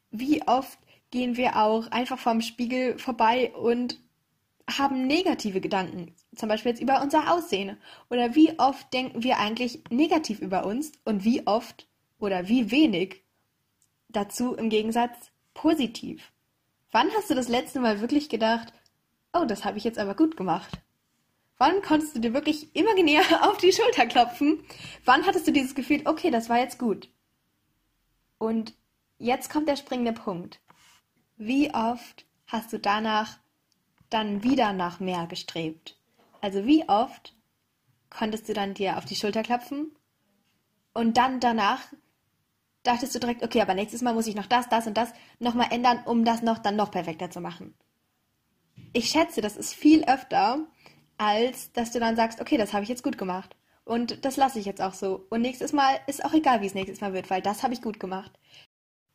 Wie 0.09 0.41
oft 0.47 0.79
gehen 1.11 1.35
wir 1.35 1.57
auch 1.57 1.91
einfach 1.91 2.17
vom 2.17 2.39
Spiegel 2.39 2.97
vorbei 2.97 3.51
und 3.55 3.99
haben 4.69 5.05
negative 5.05 5.59
Gedanken, 5.59 6.13
zum 6.37 6.49
Beispiel 6.49 6.71
jetzt 6.71 6.81
über 6.81 7.01
unser 7.01 7.31
Aussehen. 7.33 7.77
Oder 8.09 8.35
wie 8.35 8.57
oft 8.59 8.91
denken 8.93 9.23
wir 9.23 9.37
eigentlich 9.39 9.83
negativ 9.89 10.39
über 10.39 10.65
uns 10.65 10.91
und 11.05 11.23
wie 11.23 11.45
oft 11.45 11.87
oder 12.19 12.47
wie 12.47 12.71
wenig 12.71 13.23
dazu 14.09 14.55
im 14.55 14.69
Gegensatz 14.69 15.31
positiv. 15.53 16.31
Wann 16.91 17.09
hast 17.15 17.29
du 17.29 17.35
das 17.35 17.47
letzte 17.47 17.79
Mal 17.79 18.01
wirklich 18.01 18.29
gedacht, 18.29 18.73
oh, 19.33 19.45
das 19.45 19.65
habe 19.65 19.77
ich 19.77 19.83
jetzt 19.83 19.99
aber 19.99 20.15
gut 20.15 20.37
gemacht? 20.37 20.79
Wann 21.57 21.81
konntest 21.81 22.15
du 22.15 22.19
dir 22.19 22.33
wirklich 22.33 22.75
imaginär 22.75 23.23
auf 23.49 23.57
die 23.57 23.73
Schulter 23.73 24.05
klopfen? 24.05 24.63
Wann 25.05 25.25
hattest 25.25 25.47
du 25.47 25.51
dieses 25.51 25.75
Gefühl, 25.75 26.01
okay, 26.05 26.31
das 26.31 26.49
war 26.49 26.59
jetzt 26.59 26.79
gut? 26.79 27.09
Und 28.37 28.75
jetzt 29.17 29.49
kommt 29.49 29.67
der 29.67 29.75
springende 29.75 30.13
Punkt. 30.13 30.59
Wie 31.37 31.73
oft 31.73 32.25
hast 32.45 32.71
du 32.71 32.79
danach 32.79 33.37
dann 34.09 34.43
wieder 34.43 34.73
nach 34.73 34.99
mehr 34.99 35.27
gestrebt? 35.27 35.97
Also 36.41 36.65
wie 36.65 36.87
oft 36.87 37.35
konntest 38.09 38.47
du 38.49 38.53
dann 38.53 38.73
dir 38.73 38.97
auf 38.97 39.05
die 39.05 39.15
Schulter 39.15 39.43
klopfen 39.43 39.91
und 40.93 41.17
dann 41.17 41.39
danach 41.39 41.81
dachtest 42.83 43.13
du 43.13 43.19
direkt, 43.19 43.43
okay, 43.43 43.61
aber 43.61 43.73
nächstes 43.73 44.01
Mal 44.01 44.13
muss 44.13 44.27
ich 44.27 44.35
noch 44.35 44.45
das, 44.45 44.69
das 44.69 44.87
und 44.87 44.95
das 44.95 45.13
nochmal 45.39 45.67
ändern, 45.71 46.01
um 46.05 46.23
das 46.23 46.41
noch 46.41 46.57
dann 46.57 46.75
noch 46.75 46.89
perfekter 46.91 47.29
zu 47.29 47.41
machen. 47.41 47.75
Ich 48.93 49.09
schätze, 49.09 49.41
das 49.41 49.57
ist 49.57 49.73
viel 49.73 50.05
öfter, 50.05 50.65
als 51.17 51.71
dass 51.73 51.91
du 51.91 51.99
dann 51.99 52.15
sagst, 52.15 52.39
okay, 52.39 52.57
das 52.57 52.73
habe 52.73 52.83
ich 52.83 52.89
jetzt 52.89 53.03
gut 53.03 53.17
gemacht. 53.17 53.55
Und 53.83 54.25
das 54.25 54.37
lasse 54.37 54.59
ich 54.59 54.65
jetzt 54.65 54.81
auch 54.81 54.93
so. 54.93 55.25
Und 55.29 55.41
nächstes 55.41 55.71
Mal 55.73 55.99
ist 56.07 56.23
auch 56.23 56.33
egal, 56.33 56.61
wie 56.61 56.65
es 56.65 56.73
nächstes 56.73 57.01
Mal 57.01 57.13
wird, 57.13 57.29
weil 57.29 57.41
das 57.41 57.63
habe 57.63 57.73
ich 57.73 57.81
gut 57.81 57.99
gemacht. 57.99 58.31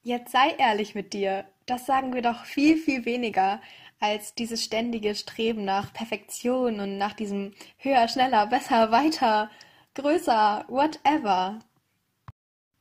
Jetzt 0.03 0.33
sei 0.33 0.51
ehrlich 0.59 0.95
mit 0.95 1.13
dir. 1.13 1.45
Das 1.67 1.87
sagen 1.87 2.15
wir 2.15 2.23
doch 2.23 2.45
viel, 2.45 2.77
viel 2.77 3.05
weniger 3.05 3.61
als 4.03 4.35
dieses 4.35 4.65
ständige 4.65 5.15
Streben 5.15 5.65
nach 5.65 5.93
Perfektion 5.93 6.81
und 6.81 6.99
nach 6.99 7.13
diesem 7.13 7.53
höher, 7.79 8.09
schneller, 8.09 8.49
besser, 8.49 8.91
weiter, 8.91 9.49
größer, 9.95 10.65
whatever. 10.69 11.61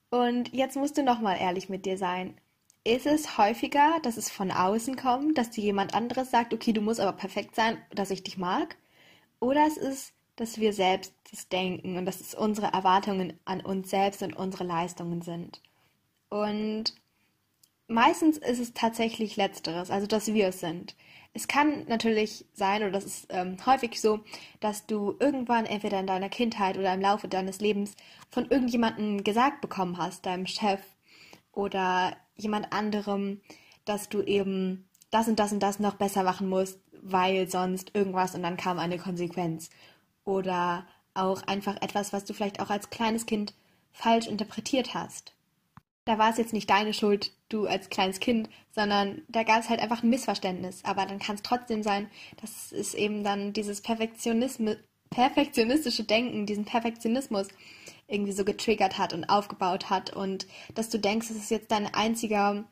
Und 0.09 0.51
jetzt 0.51 0.75
musst 0.75 0.97
du 0.97 1.03
nochmal 1.03 1.37
ehrlich 1.39 1.69
mit 1.69 1.85
dir 1.85 1.97
sein. 1.97 2.35
Ist 2.83 3.05
es 3.05 3.37
häufiger, 3.37 3.99
dass 4.01 4.17
es 4.17 4.31
von 4.31 4.49
außen 4.49 4.95
kommt, 4.95 5.37
dass 5.37 5.51
dir 5.51 5.63
jemand 5.63 5.93
anderes 5.93 6.31
sagt, 6.31 6.55
okay, 6.55 6.73
du 6.73 6.81
musst 6.81 6.99
aber 6.99 7.15
perfekt 7.15 7.55
sein, 7.55 7.77
dass 7.91 8.09
ich 8.09 8.23
dich 8.23 8.39
mag? 8.39 8.75
Oder 9.39 9.67
es 9.67 9.77
ist, 9.77 10.13
dass 10.37 10.59
wir 10.59 10.73
selbst 10.73 11.13
das 11.29 11.47
denken 11.49 11.97
und 11.97 12.05
dass 12.07 12.19
es 12.19 12.33
unsere 12.33 12.73
Erwartungen 12.73 13.39
an 13.45 13.61
uns 13.61 13.91
selbst 13.91 14.23
und 14.23 14.35
unsere 14.35 14.63
Leistungen 14.63 15.21
sind? 15.21 15.61
Und 16.29 16.95
meistens 17.91 18.37
ist 18.37 18.59
es 18.59 18.73
tatsächlich 18.73 19.35
letzteres, 19.35 19.91
also 19.91 20.07
dass 20.07 20.33
wir 20.33 20.47
es 20.47 20.59
sind. 20.59 20.95
Es 21.33 21.47
kann 21.47 21.85
natürlich 21.87 22.45
sein, 22.53 22.81
oder 22.81 22.91
das 22.91 23.05
ist 23.05 23.27
ähm, 23.29 23.57
häufig 23.65 24.01
so, 24.01 24.19
dass 24.59 24.85
du 24.85 25.15
irgendwann 25.19 25.65
entweder 25.65 25.99
in 25.99 26.07
deiner 26.07 26.29
Kindheit 26.29 26.77
oder 26.77 26.93
im 26.93 27.01
Laufe 27.01 27.27
deines 27.27 27.61
Lebens 27.61 27.95
von 28.29 28.49
irgendjemandem 28.49 29.23
gesagt 29.23 29.61
bekommen 29.61 29.97
hast, 29.97 30.25
deinem 30.25 30.45
Chef 30.45 30.81
oder 31.51 32.17
jemand 32.35 32.73
anderem, 32.73 33.41
dass 33.85 34.09
du 34.09 34.21
eben 34.21 34.89
das 35.09 35.27
und 35.27 35.39
das 35.39 35.53
und 35.53 35.61
das 35.61 35.79
noch 35.79 35.95
besser 35.95 36.23
machen 36.23 36.49
musst, 36.49 36.79
weil 37.01 37.49
sonst 37.49 37.91
irgendwas 37.95 38.35
und 38.35 38.43
dann 38.43 38.57
kam 38.57 38.79
eine 38.79 38.97
Konsequenz. 38.97 39.69
Oder 40.23 40.85
auch 41.13 41.43
einfach 41.43 41.81
etwas, 41.81 42.13
was 42.13 42.25
du 42.25 42.33
vielleicht 42.33 42.59
auch 42.59 42.69
als 42.69 42.89
kleines 42.89 43.25
Kind 43.25 43.53
falsch 43.91 44.27
interpretiert 44.27 44.93
hast 44.93 45.33
da 46.05 46.17
war 46.17 46.31
es 46.31 46.37
jetzt 46.37 46.53
nicht 46.53 46.69
deine 46.69 46.93
Schuld, 46.93 47.31
du 47.49 47.67
als 47.67 47.89
kleines 47.89 48.19
Kind, 48.19 48.49
sondern 48.71 49.21
da 49.27 49.43
gab 49.43 49.59
es 49.59 49.69
halt 49.69 49.79
einfach 49.79 50.03
ein 50.03 50.09
Missverständnis. 50.09 50.83
Aber 50.83 51.05
dann 51.05 51.19
kann 51.19 51.35
es 51.35 51.43
trotzdem 51.43 51.83
sein, 51.83 52.09
dass 52.41 52.71
es 52.71 52.93
eben 52.93 53.23
dann 53.23 53.53
dieses 53.53 53.81
Perfektionismus, 53.81 54.77
perfektionistische 55.09 56.03
Denken, 56.03 56.45
diesen 56.45 56.65
Perfektionismus 56.65 57.49
irgendwie 58.07 58.31
so 58.31 58.45
getriggert 58.45 58.97
hat 58.97 59.13
und 59.13 59.25
aufgebaut 59.25 59.89
hat 59.89 60.13
und 60.15 60.47
dass 60.73 60.89
du 60.89 60.97
denkst, 60.97 61.27
dass 61.27 61.37
es 61.37 61.49
jetzt 61.49 61.71
dein 61.71 61.93
einziger 61.93 62.63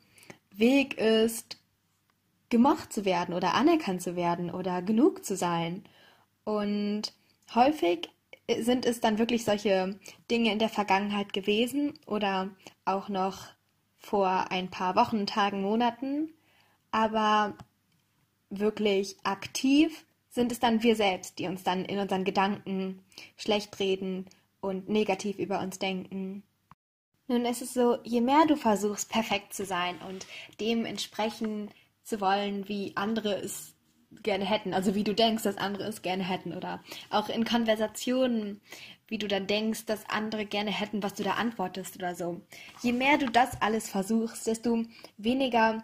Weg 0.52 0.98
ist, 0.98 1.58
gemocht 2.50 2.92
zu 2.92 3.06
werden 3.06 3.34
oder 3.36 3.54
anerkannt 3.54 4.02
zu 4.02 4.16
werden 4.16 4.50
oder 4.50 4.82
genug 4.82 5.24
zu 5.24 5.36
sein. 5.36 5.84
Und 6.44 7.14
häufig 7.54 8.10
sind 8.62 8.86
es 8.86 9.00
dann 9.00 9.20
wirklich 9.20 9.46
solche 9.46 10.00
Dinge 10.30 10.52
in 10.52 10.60
der 10.60 10.70
Vergangenheit 10.70 11.34
gewesen 11.34 11.94
oder 12.06 12.50
auch 12.86 13.10
noch 13.10 13.48
vor 13.98 14.52
ein 14.52 14.70
paar 14.70 14.96
Wochen, 14.96 15.28
Tagen, 15.28 15.62
Monaten, 15.62 16.34
aber 16.92 17.56
wirklich 18.50 19.18
aktiv 19.24 20.06
sind 20.30 20.52
es 20.52 20.60
dann 20.60 20.84
wir 20.84 20.96
selbst, 20.96 21.40
die 21.40 21.48
uns 21.48 21.64
dann 21.64 21.86
in 21.86 22.00
unseren 22.00 22.24
Gedanken 22.24 23.04
schlecht 23.36 23.80
reden 23.80 24.26
und 24.62 24.90
negativ 24.90 25.38
über 25.38 25.60
uns 25.60 25.80
denken. 25.80 26.44
Nun 27.28 27.46
ist 27.46 27.62
es 27.62 27.74
so, 27.74 27.98
je 28.04 28.22
mehr 28.22 28.46
du 28.48 28.56
versuchst, 28.56 29.10
perfekt 29.10 29.54
zu 29.54 29.66
sein 29.66 30.00
und 30.08 30.26
dem 30.60 30.86
entsprechen 30.86 31.70
zu 32.04 32.22
wollen, 32.22 32.68
wie 32.68 32.94
andere 32.96 33.36
es 33.36 33.76
gerne 34.24 34.46
hätten, 34.46 34.74
also 34.74 34.96
wie 34.96 35.04
du 35.04 35.14
denkst, 35.14 35.44
dass 35.44 35.58
andere 35.58 35.84
es 35.84 36.02
gerne 36.02 36.24
hätten 36.24 36.54
oder 36.54 36.84
auch 37.10 37.30
in 37.30 37.46
Konversationen, 37.46 38.62
wie 39.08 39.18
du 39.18 39.28
dann 39.28 39.48
denkst, 39.48 39.86
dass 39.86 40.10
andere 40.10 40.46
gerne 40.46 40.72
hätten, 40.72 41.04
was 41.04 41.14
du 41.16 41.24
da 41.24 41.34
antwortest 41.34 41.96
oder 41.96 42.16
so. 42.16 42.42
Je 42.82 42.92
mehr 42.92 43.18
du 43.18 43.30
das 43.30 43.62
alles 43.62 43.90
versuchst, 43.90 44.48
desto 44.48 44.84
weniger 45.18 45.84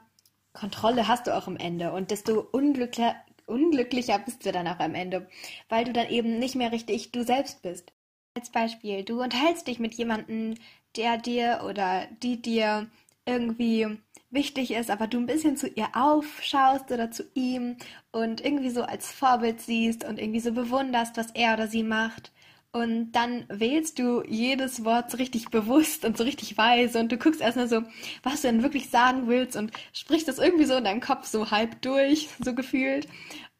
Kontrolle 0.53 1.08
hast 1.08 1.27
du 1.27 1.36
auch 1.36 1.48
am 1.48 1.58
Ende 1.58 1.91
und 1.91 2.12
desto 2.12 2.39
unglücklicher, 2.51 3.15
unglücklicher 3.46 4.20
bist 4.20 4.46
du 4.46 4.51
dann 4.51 4.67
auch 4.67 4.79
am 4.79 4.96
Ende, 4.96 5.27
weil 5.70 5.86
du 5.86 5.94
dann 5.94 6.10
eben 6.10 6.39
nicht 6.39 6.55
mehr 6.55 6.72
richtig 6.72 7.12
du 7.12 7.24
selbst 7.24 7.62
bist. 7.62 7.91
Als 8.36 8.50
Beispiel, 8.50 9.03
du 9.03 9.22
unterhältst 9.22 9.67
dich 9.67 9.79
mit 9.79 9.94
jemandem, 9.94 10.55
der 10.96 11.17
dir 11.17 11.62
oder 11.67 12.08
die 12.24 12.41
dir 12.41 12.89
irgendwie 13.25 13.98
wichtig 14.29 14.72
ist, 14.72 14.89
aber 14.91 15.08
du 15.08 15.17
ein 15.17 15.25
bisschen 15.25 15.58
zu 15.58 15.67
ihr 15.67 15.88
aufschaust 15.94 16.91
oder 16.91 17.12
zu 17.12 17.24
ihm 17.34 17.77
und 18.12 18.44
irgendwie 18.44 18.70
so 18.70 18.84
als 18.84 19.12
Vorbild 19.12 19.62
siehst 19.62 20.03
und 20.03 20.20
irgendwie 20.20 20.39
so 20.39 20.51
bewunderst, 20.51 21.17
was 21.17 21.32
er 21.32 21.53
oder 21.53 21.67
sie 21.67 21.84
macht. 21.84 22.32
Und 22.72 23.13
dann 23.13 23.46
wählst 23.48 24.00
du 24.00 24.22
jedes 24.27 24.84
Wort 24.84 25.10
so 25.10 25.15
richtig 25.15 25.50
bewusst 25.50 26.03
und 26.03 26.17
so 26.17 26.25
richtig 26.25 26.58
weise 26.58 27.00
und 27.00 27.10
du 27.10 27.17
guckst 27.17 27.39
erstmal 27.39 27.70
so, 27.70 27.84
was 28.22 28.41
du 28.41 28.48
denn 28.50 28.63
wirklich 28.63 28.89
sagen 28.89 29.27
willst 29.27 29.55
und 29.55 29.72
sprichst 29.94 30.27
das 30.27 30.39
irgendwie 30.39 30.65
so 30.65 30.75
in 30.75 30.84
deinem 30.84 31.00
Kopf 31.00 31.25
so 31.25 31.51
halb 31.51 31.82
durch, 31.82 32.27
so 32.44 32.53
gefühlt. 32.53 33.08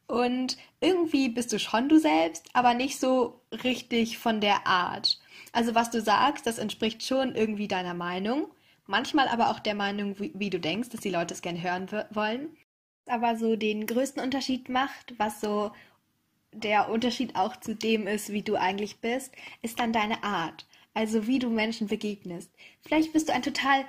Und 0.06 0.58
irgendwie 0.80 1.30
bist 1.30 1.52
du 1.52 1.58
schon 1.58 1.88
du 1.88 1.98
selbst, 1.98 2.50
aber 2.52 2.74
nicht 2.74 3.00
so 3.00 3.40
richtig 3.64 4.18
von 4.18 4.42
der 4.42 4.66
Art. 4.66 5.18
Also 5.50 5.74
was 5.74 5.90
du 5.90 6.02
sagst, 6.02 6.46
das 6.46 6.58
entspricht 6.58 7.02
schon 7.02 7.34
irgendwie 7.34 7.68
deiner 7.68 7.94
Meinung, 7.94 8.48
manchmal 8.86 9.28
aber 9.28 9.50
auch 9.50 9.58
der 9.58 9.74
Meinung, 9.74 10.18
wie, 10.18 10.32
wie 10.34 10.50
du 10.50 10.60
denkst, 10.60 10.90
dass 10.90 11.00
die 11.00 11.10
Leute 11.10 11.34
es 11.34 11.42
gerne 11.42 11.62
hören 11.62 11.88
wollen. 12.10 12.56
Aber 13.06 13.36
so 13.36 13.56
den 13.56 13.86
größten 13.86 14.22
Unterschied 14.22 14.68
macht, 14.68 15.14
was 15.18 15.40
so 15.40 15.70
der 16.52 16.88
Unterschied 16.90 17.36
auch 17.36 17.56
zu 17.56 17.74
dem 17.74 18.06
ist, 18.06 18.32
wie 18.32 18.42
du 18.42 18.56
eigentlich 18.56 19.00
bist, 19.00 19.32
ist 19.62 19.78
dann 19.78 19.92
deine 19.92 20.24
Art. 20.24 20.66
Also 20.94 21.26
wie 21.26 21.38
du 21.38 21.50
Menschen 21.50 21.88
begegnest. 21.88 22.50
Vielleicht 22.80 23.12
bist 23.12 23.28
du 23.28 23.32
ein 23.32 23.42
total 23.42 23.84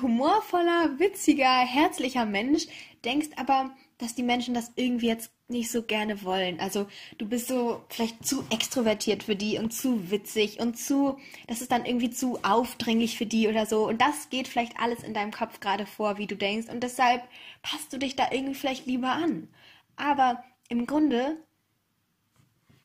humorvoller, 0.00 0.98
witziger, 0.98 1.58
herzlicher 1.66 2.26
Mensch, 2.26 2.66
denkst 3.04 3.30
aber, 3.36 3.74
dass 3.98 4.14
die 4.14 4.22
Menschen 4.22 4.54
das 4.54 4.72
irgendwie 4.76 5.08
jetzt 5.08 5.32
nicht 5.50 5.70
so 5.70 5.82
gerne 5.82 6.22
wollen. 6.22 6.60
Also 6.60 6.86
du 7.18 7.28
bist 7.28 7.48
so 7.48 7.82
vielleicht 7.88 8.26
zu 8.26 8.44
extrovertiert 8.50 9.24
für 9.24 9.36
die 9.36 9.58
und 9.58 9.72
zu 9.72 10.10
witzig 10.10 10.60
und 10.60 10.76
zu, 10.78 11.18
das 11.46 11.60
ist 11.60 11.72
dann 11.72 11.84
irgendwie 11.84 12.10
zu 12.10 12.38
aufdringlich 12.42 13.18
für 13.18 13.26
die 13.26 13.48
oder 13.48 13.66
so. 13.66 13.86
Und 13.86 14.00
das 14.00 14.30
geht 14.30 14.48
vielleicht 14.48 14.78
alles 14.78 15.02
in 15.02 15.14
deinem 15.14 15.32
Kopf 15.32 15.60
gerade 15.60 15.86
vor, 15.86 16.18
wie 16.18 16.26
du 16.26 16.36
denkst. 16.36 16.68
Und 16.68 16.82
deshalb 16.82 17.22
passt 17.62 17.92
du 17.92 17.98
dich 17.98 18.16
da 18.16 18.28
irgendwie 18.30 18.54
vielleicht 18.54 18.86
lieber 18.86 19.10
an. 19.12 19.48
Aber 19.96 20.42
im 20.68 20.86
Grunde 20.86 21.36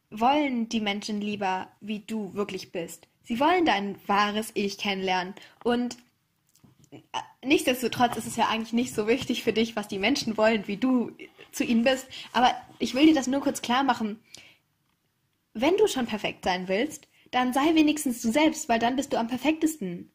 wollen 0.10 0.70
die 0.70 0.82
Menschen 0.82 1.22
lieber, 1.22 1.70
wie 1.82 2.00
du 2.00 2.34
wirklich 2.34 2.72
bist. 2.72 3.08
Sie 3.24 3.40
wollen 3.40 3.66
dein 3.66 3.98
wahres 4.08 4.52
Ich 4.54 4.78
kennenlernen. 4.78 5.34
Und 5.64 5.98
nichtsdestotrotz 7.46 8.18
ist 8.18 8.28
es 8.28 8.36
ja 8.36 8.48
eigentlich 8.48 8.74
nicht 8.74 8.94
so 8.94 9.08
wichtig 9.08 9.44
für 9.44 9.54
dich, 9.54 9.76
was 9.76 9.88
die 9.88 10.00
Menschen 10.00 10.38
wollen, 10.38 10.68
wie 10.68 10.78
du 10.78 11.12
zu 11.52 11.64
ihnen 11.64 11.84
bist. 11.84 12.08
Aber 12.34 12.54
ich 12.80 12.94
will 12.94 13.06
dir 13.06 13.14
das 13.14 13.28
nur 13.28 13.42
kurz 13.42 13.62
klar 13.62 13.84
machen. 13.84 14.20
Wenn 15.54 15.78
du 15.78 15.88
schon 15.88 16.06
perfekt 16.06 16.44
sein 16.44 16.68
willst, 16.68 17.08
dann 17.32 17.54
sei 17.54 17.76
wenigstens 17.76 18.22
du 18.22 18.32
selbst, 18.32 18.70
weil 18.70 18.80
dann 18.80 18.96
bist 18.96 19.14
du 19.14 19.18
am 19.18 19.28
perfektesten. 19.28 20.12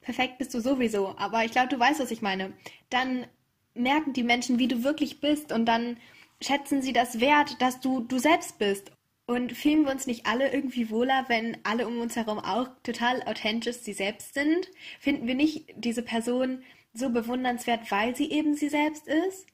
Perfekt 0.00 0.38
bist 0.38 0.52
du 0.54 0.60
sowieso, 0.60 1.16
aber 1.16 1.44
ich 1.44 1.52
glaube, 1.52 1.68
du 1.68 1.78
weißt, 1.78 2.00
was 2.00 2.10
ich 2.10 2.22
meine. 2.22 2.52
Dann 2.90 3.26
merken 3.74 4.12
die 4.12 4.24
Menschen, 4.24 4.58
wie 4.58 4.68
du 4.68 4.82
wirklich 4.82 5.20
bist 5.20 5.52
und 5.52 5.66
dann 5.66 5.96
schätzen 6.40 6.82
sie 6.82 6.92
das 6.92 7.20
wert, 7.20 7.60
dass 7.60 7.80
du 7.80 8.00
du 8.00 8.18
selbst 8.18 8.58
bist. 8.58 8.90
Und 9.26 9.52
fühlen 9.52 9.84
wir 9.84 9.92
uns 9.92 10.06
nicht 10.06 10.26
alle 10.26 10.52
irgendwie 10.52 10.90
wohler, 10.90 11.24
wenn 11.28 11.56
alle 11.64 11.86
um 11.86 12.00
uns 12.00 12.16
herum 12.16 12.38
auch 12.38 12.68
total 12.82 13.22
authentisch 13.22 13.76
sie 13.76 13.92
selbst 13.92 14.34
sind? 14.34 14.68
Finden 14.98 15.26
wir 15.26 15.34
nicht 15.34 15.72
diese 15.76 16.02
Person 16.02 16.62
so 16.92 17.10
bewundernswert, 17.10 17.90
weil 17.90 18.16
sie 18.16 18.30
eben 18.30 18.54
sie 18.54 18.68
selbst 18.68 19.06
ist? 19.06 19.46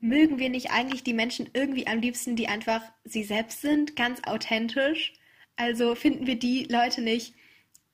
Mögen 0.00 0.38
wir 0.38 0.48
nicht 0.48 0.70
eigentlich 0.70 1.04
die 1.04 1.14
Menschen 1.14 1.48
irgendwie 1.54 1.86
am 1.86 2.00
liebsten, 2.00 2.36
die 2.36 2.48
einfach 2.48 2.82
sie 3.04 3.24
selbst 3.24 3.60
sind, 3.60 3.96
ganz 3.96 4.22
authentisch? 4.24 5.14
Also 5.56 5.94
finden 5.94 6.26
wir 6.26 6.38
die 6.38 6.64
Leute 6.64 7.00
nicht 7.00 7.34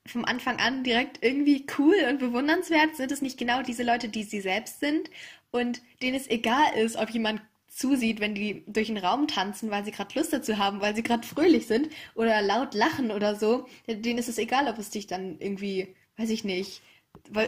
vom 0.07 0.25
Anfang 0.25 0.57
an 0.57 0.83
direkt 0.83 1.23
irgendwie 1.23 1.65
cool 1.77 1.95
und 2.09 2.19
bewundernswert? 2.19 2.95
Sind 2.95 3.11
es 3.11 3.21
nicht 3.21 3.37
genau 3.37 3.61
diese 3.63 3.83
Leute, 3.83 4.09
die 4.09 4.23
sie 4.23 4.41
selbst 4.41 4.79
sind 4.79 5.09
und 5.51 5.81
denen 6.01 6.15
es 6.15 6.29
egal 6.29 6.73
ist, 6.75 6.95
ob 6.95 7.09
jemand 7.11 7.41
zusieht, 7.71 8.19
wenn 8.19 8.35
die 8.35 8.63
durch 8.67 8.87
den 8.87 8.97
Raum 8.97 9.27
tanzen, 9.27 9.71
weil 9.71 9.85
sie 9.85 9.91
gerade 9.91 10.17
Lust 10.17 10.33
dazu 10.33 10.57
haben, 10.57 10.81
weil 10.81 10.93
sie 10.93 11.03
gerade 11.03 11.25
fröhlich 11.25 11.67
sind 11.67 11.89
oder 12.15 12.41
laut 12.41 12.73
lachen 12.73 13.11
oder 13.11 13.35
so, 13.35 13.65
denen 13.87 14.19
ist 14.19 14.29
es 14.29 14.37
egal, 14.37 14.67
ob 14.67 14.77
es 14.77 14.89
dich 14.89 15.07
dann 15.07 15.39
irgendwie, 15.39 15.95
weiß 16.17 16.29
ich 16.29 16.43
nicht, 16.43 16.81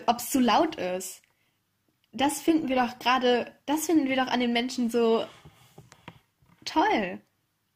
ob 0.05 0.17
es 0.17 0.29
zu 0.31 0.39
laut 0.39 0.77
ist. 0.77 1.21
Das 2.13 2.41
finden 2.41 2.69
wir 2.69 2.77
doch 2.77 2.99
gerade, 2.99 3.51
das 3.65 3.85
finden 3.85 4.07
wir 4.07 4.15
doch 4.15 4.27
an 4.27 4.39
den 4.39 4.53
Menschen 4.53 4.89
so 4.89 5.25
toll. 6.63 7.19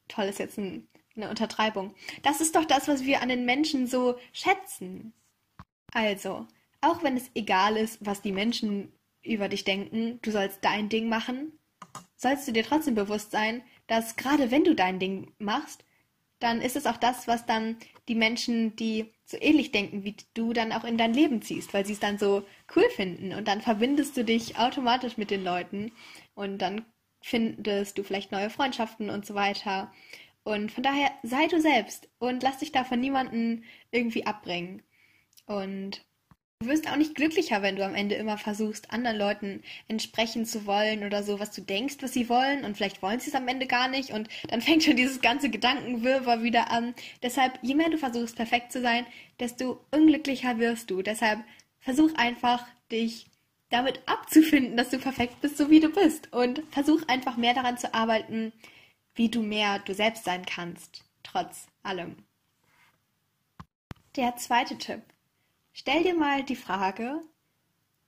Toll 0.08 0.24
ist 0.24 0.38
jetzt 0.38 0.58
ein, 0.58 0.88
eine 1.16 1.28
Untertreibung. 1.28 1.94
Das 2.22 2.40
ist 2.40 2.56
doch 2.56 2.64
das, 2.64 2.88
was 2.88 3.04
wir 3.04 3.20
an 3.20 3.28
den 3.28 3.44
Menschen 3.44 3.86
so 3.86 4.18
schätzen. 4.32 5.12
Also, 5.92 6.46
auch 6.80 7.02
wenn 7.02 7.16
es 7.16 7.30
egal 7.34 7.76
ist, 7.76 7.98
was 8.00 8.22
die 8.22 8.32
Menschen 8.32 8.92
über 9.22 9.48
dich 9.48 9.64
denken, 9.64 10.18
du 10.22 10.30
sollst 10.30 10.64
dein 10.64 10.88
Ding 10.88 11.08
machen, 11.08 11.57
sollst 12.18 12.46
du 12.46 12.52
dir 12.52 12.64
trotzdem 12.64 12.94
bewusst 12.94 13.30
sein, 13.30 13.62
dass 13.86 14.16
gerade 14.16 14.50
wenn 14.50 14.64
du 14.64 14.74
dein 14.74 14.98
Ding 14.98 15.32
machst, 15.38 15.84
dann 16.40 16.60
ist 16.60 16.76
es 16.76 16.86
auch 16.86 16.98
das, 16.98 17.26
was 17.26 17.46
dann 17.46 17.78
die 18.08 18.14
Menschen, 18.14 18.76
die 18.76 19.12
so 19.24 19.36
ähnlich 19.40 19.72
denken 19.72 20.04
wie 20.04 20.16
du, 20.34 20.52
dann 20.52 20.72
auch 20.72 20.84
in 20.84 20.98
dein 20.98 21.14
Leben 21.14 21.42
ziehst, 21.42 21.72
weil 21.74 21.86
sie 21.86 21.94
es 21.94 22.00
dann 22.00 22.18
so 22.18 22.44
cool 22.76 22.88
finden. 22.90 23.32
Und 23.32 23.48
dann 23.48 23.60
verbindest 23.60 24.16
du 24.16 24.24
dich 24.24 24.58
automatisch 24.58 25.16
mit 25.16 25.30
den 25.30 25.42
Leuten 25.42 25.92
und 26.34 26.58
dann 26.58 26.84
findest 27.20 27.98
du 27.98 28.04
vielleicht 28.04 28.32
neue 28.32 28.50
Freundschaften 28.50 29.10
und 29.10 29.26
so 29.26 29.34
weiter. 29.34 29.92
Und 30.44 30.72
von 30.72 30.82
daher 30.82 31.10
sei 31.22 31.46
du 31.46 31.60
selbst 31.60 32.08
und 32.18 32.42
lass 32.42 32.58
dich 32.58 32.72
da 32.72 32.84
von 32.84 33.00
niemandem 33.00 33.64
irgendwie 33.90 34.26
abbringen. 34.26 34.82
Und 35.46 36.04
Du 36.60 36.66
wirst 36.66 36.90
auch 36.90 36.96
nicht 36.96 37.14
glücklicher, 37.14 37.62
wenn 37.62 37.76
du 37.76 37.84
am 37.84 37.94
Ende 37.94 38.16
immer 38.16 38.36
versuchst, 38.36 38.90
anderen 38.90 39.16
Leuten 39.16 39.62
entsprechen 39.86 40.44
zu 40.44 40.66
wollen 40.66 41.04
oder 41.04 41.22
so, 41.22 41.38
was 41.38 41.52
du 41.52 41.60
denkst, 41.60 41.98
was 42.00 42.14
sie 42.14 42.28
wollen 42.28 42.64
und 42.64 42.76
vielleicht 42.76 43.00
wollen 43.00 43.20
sie 43.20 43.30
es 43.30 43.36
am 43.36 43.46
Ende 43.46 43.68
gar 43.68 43.86
nicht 43.86 44.10
und 44.10 44.28
dann 44.48 44.60
fängt 44.60 44.82
schon 44.82 44.96
dieses 44.96 45.20
ganze 45.20 45.50
Gedankenwirrwarr 45.50 46.42
wieder 46.42 46.72
an. 46.72 46.94
Deshalb, 47.22 47.60
je 47.62 47.76
mehr 47.76 47.90
du 47.90 47.96
versuchst, 47.96 48.34
perfekt 48.34 48.72
zu 48.72 48.82
sein, 48.82 49.06
desto 49.38 49.84
unglücklicher 49.92 50.58
wirst 50.58 50.90
du. 50.90 51.00
Deshalb 51.00 51.44
versuch 51.78 52.12
einfach, 52.16 52.66
dich 52.90 53.26
damit 53.70 54.00
abzufinden, 54.06 54.76
dass 54.76 54.90
du 54.90 54.98
perfekt 54.98 55.40
bist, 55.40 55.58
so 55.58 55.70
wie 55.70 55.78
du 55.78 55.90
bist 55.90 56.32
und 56.32 56.64
versuch 56.70 57.06
einfach 57.06 57.36
mehr 57.36 57.54
daran 57.54 57.78
zu 57.78 57.94
arbeiten, 57.94 58.52
wie 59.14 59.28
du 59.28 59.42
mehr 59.42 59.78
du 59.78 59.94
selbst 59.94 60.24
sein 60.24 60.44
kannst, 60.44 61.04
trotz 61.22 61.68
allem. 61.84 62.16
Der 64.16 64.34
zweite 64.34 64.76
Tipp 64.76 65.02
Stell 65.80 66.02
dir 66.02 66.14
mal 66.16 66.42
die 66.42 66.56
Frage, 66.56 67.22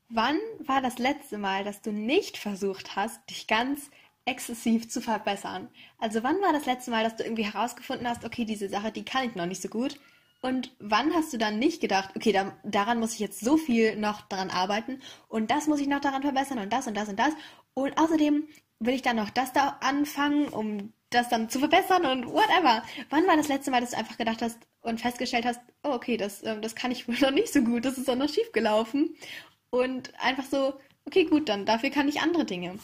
wann 0.08 0.36
war 0.58 0.82
das 0.82 0.98
letzte 0.98 1.38
Mal, 1.38 1.62
dass 1.62 1.80
du 1.80 1.92
nicht 1.92 2.36
versucht 2.36 2.96
hast, 2.96 3.20
dich 3.30 3.46
ganz 3.46 3.92
exzessiv 4.24 4.88
zu 4.88 5.00
verbessern? 5.00 5.68
Also 5.96 6.24
wann 6.24 6.40
war 6.40 6.52
das 6.52 6.66
letzte 6.66 6.90
Mal, 6.90 7.04
dass 7.04 7.14
du 7.14 7.22
irgendwie 7.22 7.44
herausgefunden 7.44 8.08
hast, 8.08 8.24
okay, 8.24 8.44
diese 8.44 8.68
Sache, 8.68 8.90
die 8.90 9.04
kann 9.04 9.28
ich 9.28 9.36
noch 9.36 9.46
nicht 9.46 9.62
so 9.62 9.68
gut? 9.68 10.00
Und 10.42 10.74
wann 10.80 11.14
hast 11.14 11.32
du 11.32 11.38
dann 11.38 11.60
nicht 11.60 11.80
gedacht, 11.80 12.10
okay, 12.16 12.32
da, 12.32 12.58
daran 12.64 12.98
muss 12.98 13.12
ich 13.12 13.20
jetzt 13.20 13.38
so 13.38 13.56
viel 13.56 13.94
noch 13.94 14.22
daran 14.22 14.50
arbeiten 14.50 15.00
und 15.28 15.52
das 15.52 15.68
muss 15.68 15.78
ich 15.78 15.86
noch 15.86 16.00
daran 16.00 16.22
verbessern 16.22 16.58
und 16.58 16.72
das 16.72 16.88
und 16.88 16.96
das 16.96 17.08
und 17.08 17.20
das. 17.20 17.34
Und 17.74 17.96
außerdem 18.00 18.48
will 18.80 18.94
ich 18.94 19.02
dann 19.02 19.14
noch 19.14 19.30
das 19.30 19.52
da 19.52 19.78
anfangen, 19.80 20.48
um 20.48 20.92
das 21.10 21.28
dann 21.28 21.48
zu 21.48 21.60
verbessern 21.60 22.04
und 22.04 22.26
whatever. 22.26 22.82
Wann 23.10 23.28
war 23.28 23.36
das 23.36 23.46
letzte 23.46 23.70
Mal, 23.70 23.80
dass 23.80 23.92
du 23.92 23.96
einfach 23.96 24.18
gedacht 24.18 24.42
hast 24.42 24.58
und 24.80 25.00
festgestellt 25.00 25.46
hast, 25.46 25.60
oh, 25.82 25.92
okay, 25.92 26.16
das, 26.16 26.42
ähm, 26.44 26.62
das 26.62 26.74
kann 26.74 26.90
ich 26.90 27.08
wohl 27.08 27.18
noch 27.20 27.30
nicht 27.30 27.52
so 27.52 27.62
gut, 27.62 27.84
das 27.84 27.98
ist 27.98 28.08
auch 28.10 28.16
noch 28.16 28.28
schief 28.28 28.52
gelaufen. 28.52 29.16
Und 29.70 30.12
einfach 30.20 30.44
so, 30.44 30.74
okay, 31.04 31.24
gut, 31.24 31.48
dann 31.48 31.66
dafür 31.66 31.90
kann 31.90 32.08
ich 32.08 32.20
andere 32.20 32.44
Dinge. 32.44 32.78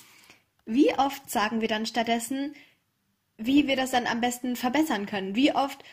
Wie 0.65 0.93
oft 0.99 1.31
sagen 1.31 1.61
wir 1.61 1.69
dann 1.69 1.87
stattdessen, 1.87 2.55
wie 3.39 3.67
wir 3.67 3.77
das 3.77 3.91
dann 3.91 4.07
am 4.07 4.21
besten 4.21 4.57
verbessern 4.57 5.07
können? 5.07 5.35
Wie 5.35 5.55
oft 5.55 5.85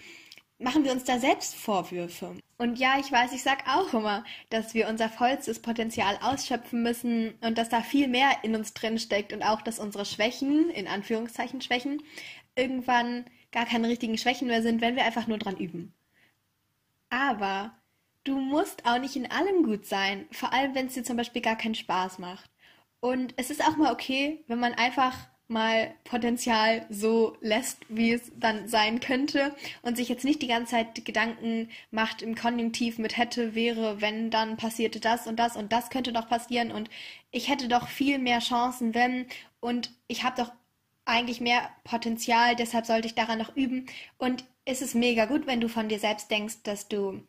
machen 0.59 0.83
wir 0.85 0.91
uns 0.91 1.03
da 1.03 1.19
selbst 1.19 1.55
Vorwürfe? 1.55 2.35
Und 2.57 2.79
ja, 2.79 2.97
ich 2.99 3.11
weiß, 3.11 3.33
ich 3.33 3.43
sag 3.43 3.67
auch 3.67 3.93
immer, 3.93 4.23
dass 4.49 4.73
wir 4.73 4.87
unser 4.87 5.09
vollstes 5.09 5.61
Potenzial 5.61 6.17
ausschöpfen 6.21 6.81
müssen 6.81 7.33
und 7.41 7.57
dass 7.57 7.69
da 7.69 7.81
viel 7.81 8.07
mehr 8.07 8.29
in 8.43 8.55
uns 8.55 8.73
drin 8.73 8.97
steckt 8.97 9.33
und 9.33 9.43
auch, 9.43 9.61
dass 9.61 9.79
unsere 9.79 10.05
Schwächen, 10.05 10.69
in 10.69 10.87
Anführungszeichen 10.87 11.61
Schwächen, 11.61 12.01
irgendwann 12.55 13.25
gar 13.51 13.65
keine 13.65 13.89
richtigen 13.89 14.17
Schwächen 14.17 14.47
mehr 14.47 14.61
sind, 14.61 14.81
wenn 14.81 14.95
wir 14.95 15.05
einfach 15.05 15.27
nur 15.27 15.37
dran 15.37 15.57
üben. 15.57 15.93
Aber 17.13 17.71
du 18.23 18.39
musst 18.39 18.87
auch 18.87 18.97
nicht 18.97 19.15
in 19.15 19.29
allem 19.29 19.61
gut 19.63 19.85
sein, 19.85 20.25
vor 20.31 20.51
allem 20.51 20.73
wenn 20.73 20.87
es 20.87 20.95
dir 20.95 21.03
zum 21.03 21.15
Beispiel 21.15 21.43
gar 21.43 21.55
keinen 21.55 21.75
Spaß 21.75 22.17
macht. 22.17 22.49
Und 23.01 23.35
es 23.37 23.51
ist 23.51 23.63
auch 23.63 23.77
mal 23.77 23.93
okay, 23.93 24.43
wenn 24.47 24.59
man 24.59 24.73
einfach 24.73 25.15
mal 25.47 25.93
Potenzial 26.05 26.87
so 26.89 27.37
lässt, 27.39 27.81
wie 27.87 28.13
es 28.13 28.31
dann 28.35 28.67
sein 28.67 28.99
könnte 28.99 29.55
und 29.83 29.95
sich 29.95 30.09
jetzt 30.09 30.25
nicht 30.25 30.41
die 30.41 30.47
ganze 30.47 30.71
Zeit 30.71 31.05
Gedanken 31.05 31.69
macht 31.91 32.23
im 32.23 32.33
Konjunktiv 32.33 32.97
mit 32.97 33.15
hätte, 33.15 33.53
wäre, 33.53 34.01
wenn, 34.01 34.31
dann 34.31 34.57
passierte 34.57 34.99
das 34.99 35.27
und 35.27 35.37
das 35.37 35.55
und 35.55 35.71
das 35.71 35.91
könnte 35.91 36.13
doch 36.13 36.27
passieren 36.27 36.71
und 36.71 36.89
ich 37.29 37.47
hätte 37.47 37.67
doch 37.67 37.89
viel 37.89 38.17
mehr 38.17 38.39
Chancen, 38.39 38.95
wenn 38.95 39.27
und 39.59 39.91
ich 40.07 40.23
habe 40.23 40.41
doch 40.41 40.51
eigentlich 41.05 41.41
mehr 41.41 41.69
Potenzial, 41.83 42.55
deshalb 42.55 42.87
sollte 42.87 43.07
ich 43.07 43.13
daran 43.13 43.37
noch 43.37 43.55
üben 43.55 43.85
und 44.17 44.45
es 44.65 44.81
ist 44.81 44.95
mega 44.95 45.25
gut, 45.25 45.47
wenn 45.47 45.61
du 45.61 45.69
von 45.69 45.89
dir 45.89 45.99
selbst 45.99 46.31
denkst, 46.31 46.63
dass 46.63 46.87
du 46.87 47.21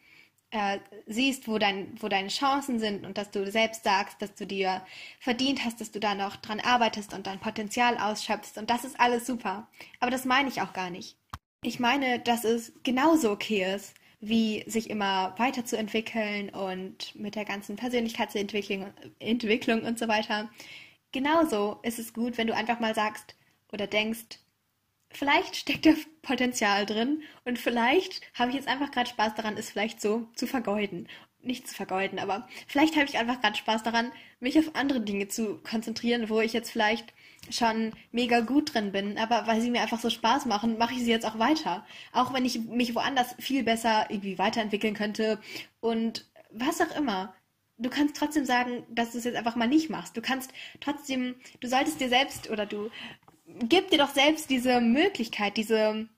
äh, 0.51 0.79
siehst, 1.07 1.49
wo, 1.49 1.59
dein, 1.59 2.01
wo 2.01 2.09
deine 2.09 2.29
Chancen 2.29 2.79
sind 2.79 3.05
und 3.05 3.19
dass 3.19 3.31
du 3.31 3.51
selbst 3.51 3.83
sagst, 3.85 4.23
dass 4.23 4.35
du 4.35 4.47
dir 4.47 4.83
verdient 5.19 5.65
hast, 5.65 5.81
dass 5.81 5.91
du 5.91 5.99
da 6.01 6.15
noch 6.15 6.37
dran 6.37 6.61
arbeitest 6.61 7.13
und 7.13 7.27
dein 7.27 7.41
Potenzial 7.41 7.99
ausschöpfst. 7.99 8.57
Und 8.57 8.71
das 8.71 8.85
ist 8.85 8.99
alles 9.01 9.27
super. 9.27 9.69
Aber 10.01 10.11
das 10.11 10.25
meine 10.25 10.49
ich 10.49 10.63
auch 10.63 10.73
gar 10.73 10.91
nicht. 10.91 11.17
Ich 11.63 11.81
meine, 11.81 12.21
dass 12.21 12.45
es 12.45 12.73
genauso 12.85 13.33
okay 13.33 13.75
ist, 13.75 13.95
wie 14.21 14.65
sich 14.67 14.91
immer 14.91 15.35
weiterzuentwickeln 15.39 16.51
und 16.51 17.15
mit 17.15 17.35
der 17.35 17.45
ganzen 17.45 17.77
Persönlichkeitsentwicklung 17.77 18.87
Entwicklung 19.19 19.83
und 19.83 19.99
so 19.99 20.09
weiter. 20.09 20.51
Genauso 21.13 21.81
ist 21.83 21.99
es 21.99 22.13
gut, 22.13 22.39
wenn 22.39 22.47
du 22.47 22.55
einfach 22.55 22.81
mal 22.81 22.95
sagst 22.95 23.35
oder 23.73 23.87
denkst, 23.87 24.39
vielleicht 25.17 25.57
steckt 25.57 25.87
da 25.87 25.93
Potenzial 26.23 26.87
drin 26.87 27.23
und 27.45 27.59
vielleicht 27.59 28.21
habe 28.35 28.51
ich 28.51 28.57
jetzt 28.57 28.69
einfach 28.69 28.91
gerade 28.91 29.09
Spaß 29.09 29.35
daran, 29.35 29.57
es 29.57 29.71
vielleicht 29.71 30.01
so 30.01 30.29
zu 30.35 30.47
vergeuden. 30.47 31.09
Nicht 31.41 31.69
zu 31.69 31.75
vergeuden, 31.75 32.19
aber 32.19 32.49
vielleicht 32.67 32.97
habe 32.97 33.05
ich 33.05 33.19
einfach 33.19 33.41
gerade 33.41 33.57
Spaß 33.57 33.83
daran, 33.83 34.11
mich 34.41 34.59
auf 34.59 34.75
andere 34.75 35.01
Dinge 35.01 35.29
zu 35.29 35.59
konzentrieren, 35.63 36.31
wo 36.31 36.41
ich 36.41 36.55
jetzt 36.55 36.71
vielleicht 36.71 37.13
schon 37.51 37.93
mega 38.13 38.41
gut 38.41 38.75
drin 38.75 38.93
bin, 38.93 39.19
aber 39.19 39.47
weil 39.47 39.61
sie 39.61 39.71
mir 39.71 39.83
einfach 39.83 40.01
so 40.01 40.09
Spaß 40.09 40.47
machen, 40.47 40.79
mache 40.79 40.95
ich 40.95 41.01
sie 41.01 41.11
jetzt 41.11 41.27
auch 41.27 41.39
weiter. 41.39 41.85
Auch 42.13 42.33
wenn 42.33 42.45
ich 42.47 42.61
mich 42.61 42.95
woanders 42.95 43.35
viel 43.39 43.63
besser 43.63 44.07
irgendwie 44.09 44.39
weiterentwickeln 44.39 44.95
könnte 44.95 45.39
und 45.81 46.27
was 46.51 46.81
auch 46.81 46.97
immer. 46.97 47.35
Du 47.77 47.91
kannst 47.91 48.17
trotzdem 48.17 48.45
sagen, 48.45 48.85
dass 48.89 49.13
du 49.13 49.19
es 49.19 49.25
jetzt 49.25 49.37
einfach 49.37 49.57
mal 49.57 49.67
nicht 49.67 49.91
machst. 49.91 50.17
Du 50.17 50.23
kannst 50.23 50.53
trotzdem, 50.81 51.35
du 51.61 51.69
solltest 51.69 52.01
dir 52.01 52.09
selbst 52.09 52.49
oder 52.49 52.67
du 52.67 52.89
gib 53.69 53.91
dir 53.91 53.99
doch 53.99 54.11
selbst 54.11 54.51
diese 54.51 54.81
Möglichkeit, 54.81 55.57
diese 55.57 56.09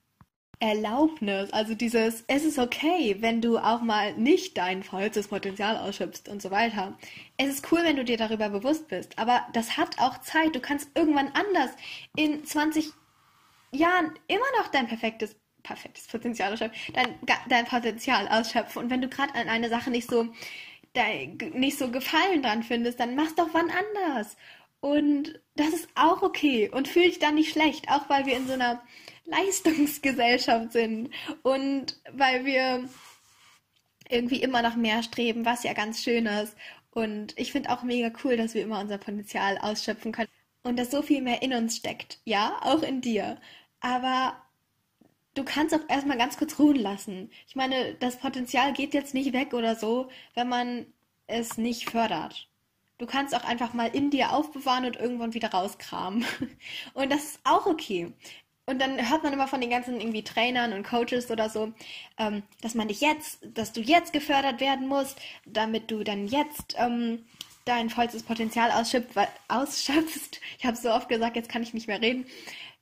Erlaubnis, 0.59 1.51
also 1.53 1.75
dieses, 1.75 2.23
es 2.27 2.43
ist 2.43 2.57
okay, 2.57 3.17
wenn 3.19 3.41
du 3.41 3.59
auch 3.59 3.81
mal 3.81 4.15
nicht 4.15 4.57
dein 4.57 4.81
vollstes 4.81 5.27
Potenzial 5.27 5.77
ausschöpfst 5.77 6.27
und 6.29 6.41
so 6.41 6.49
weiter. 6.49 6.97
Es 7.37 7.49
ist 7.49 7.71
cool, 7.71 7.79
wenn 7.83 7.95
du 7.95 8.03
dir 8.03 8.17
darüber 8.17 8.49
bewusst 8.49 8.87
bist, 8.87 9.19
aber 9.19 9.45
das 9.53 9.77
hat 9.77 9.99
auch 9.99 10.19
Zeit. 10.21 10.55
Du 10.55 10.59
kannst 10.59 10.89
irgendwann 10.95 11.27
anders 11.27 11.69
in 12.15 12.43
20 12.43 12.89
Jahren 13.71 14.13
immer 14.27 14.39
noch 14.59 14.69
dein 14.69 14.87
perfektes 14.87 15.35
perfektes 15.61 16.07
Potenzial 16.07 16.53
ausschöpfen, 16.53 16.93
dein, 16.93 17.19
dein 17.49 17.65
Potenzial 17.65 18.27
ausschöpfen. 18.29 18.83
Und 18.83 18.89
wenn 18.89 19.01
du 19.01 19.09
gerade 19.09 19.35
an 19.35 19.49
eine 19.49 19.69
Sache 19.69 19.91
nicht 19.91 20.09
so 20.09 20.27
nicht 21.53 21.77
so 21.77 21.91
Gefallen 21.91 22.41
dran 22.41 22.63
findest, 22.63 22.99
dann 22.99 23.15
mach's 23.15 23.35
doch 23.35 23.49
wann 23.53 23.69
anders. 23.69 24.35
Und 24.79 25.39
das 25.55 25.69
ist 25.69 25.89
auch 25.95 26.21
okay 26.21 26.69
und 26.69 26.87
fühle 26.87 27.07
dich 27.07 27.19
dann 27.19 27.35
nicht 27.35 27.51
schlecht, 27.51 27.89
auch 27.89 28.09
weil 28.09 28.25
wir 28.25 28.37
in 28.37 28.47
so 28.47 28.53
einer 28.53 28.81
Leistungsgesellschaft 29.25 30.71
sind 30.71 31.09
und 31.43 31.99
weil 32.13 32.45
wir 32.45 32.87
irgendwie 34.09 34.41
immer 34.41 34.61
noch 34.61 34.75
mehr 34.75 35.03
streben, 35.03 35.45
was 35.45 35.63
ja 35.63 35.73
ganz 35.73 36.03
schön 36.03 36.25
ist. 36.27 36.55
Und 36.91 37.37
ich 37.37 37.51
finde 37.51 37.69
auch 37.71 37.83
mega 37.83 38.11
cool, 38.23 38.37
dass 38.37 38.53
wir 38.53 38.63
immer 38.63 38.79
unser 38.79 38.97
Potenzial 38.97 39.57
ausschöpfen 39.57 40.11
können 40.11 40.29
und 40.63 40.77
dass 40.77 40.91
so 40.91 41.01
viel 41.01 41.21
mehr 41.21 41.41
in 41.41 41.53
uns 41.53 41.77
steckt. 41.77 42.19
Ja, 42.25 42.59
auch 42.61 42.83
in 42.83 43.01
dir. 43.01 43.39
Aber 43.79 44.41
du 45.33 45.43
kannst 45.43 45.75
auch 45.75 45.87
erstmal 45.89 46.17
ganz 46.17 46.37
kurz 46.37 46.57
ruhen 46.59 46.77
lassen. 46.77 47.29
Ich 47.47 47.55
meine, 47.55 47.95
das 47.95 48.17
Potenzial 48.17 48.73
geht 48.73 48.93
jetzt 48.93 49.13
nicht 49.13 49.33
weg 49.33 49.53
oder 49.53 49.75
so, 49.75 50.09
wenn 50.33 50.49
man 50.49 50.87
es 51.27 51.57
nicht 51.57 51.89
fördert. 51.89 52.49
Du 52.97 53.05
kannst 53.05 53.35
auch 53.35 53.43
einfach 53.43 53.73
mal 53.73 53.87
in 53.87 54.09
dir 54.09 54.33
aufbewahren 54.33 54.85
und 54.85 54.95
irgendwann 54.95 55.33
wieder 55.33 55.51
rauskramen. 55.51 56.25
Und 56.95 57.11
das 57.11 57.23
ist 57.23 57.39
auch 57.43 57.67
okay. 57.67 58.11
Und 58.69 58.81
dann 58.81 59.09
hört 59.09 59.23
man 59.23 59.31
immer 59.31 59.47
von 59.47 59.61
den 59.61 59.69
ganzen 59.69 60.01
irgendwie 60.01 60.23
Trainern 60.23 60.73
und 60.73 60.85
Coaches 60.85 61.31
oder 61.31 61.49
so, 61.49 61.71
ähm, 62.17 62.43
dass 62.61 62.75
man 62.75 62.89
dich 62.89 62.99
jetzt, 62.99 63.39
dass 63.41 63.71
du 63.71 63.79
jetzt 63.79 64.11
gefördert 64.11 64.59
werden 64.59 64.89
musst, 64.89 65.17
damit 65.45 65.89
du 65.89 66.03
dann 66.03 66.27
jetzt 66.27 66.75
ähm, 66.77 67.23
dein 67.63 67.89
vollstes 67.89 68.23
Potenzial 68.23 68.71
ausschöpfst. 68.71 70.41
Ich 70.59 70.65
habe 70.65 70.75
so 70.75 70.91
oft 70.91 71.07
gesagt, 71.07 71.37
jetzt 71.37 71.49
kann 71.49 71.63
ich 71.63 71.73
nicht 71.73 71.87
mehr 71.87 72.01
reden. 72.01 72.25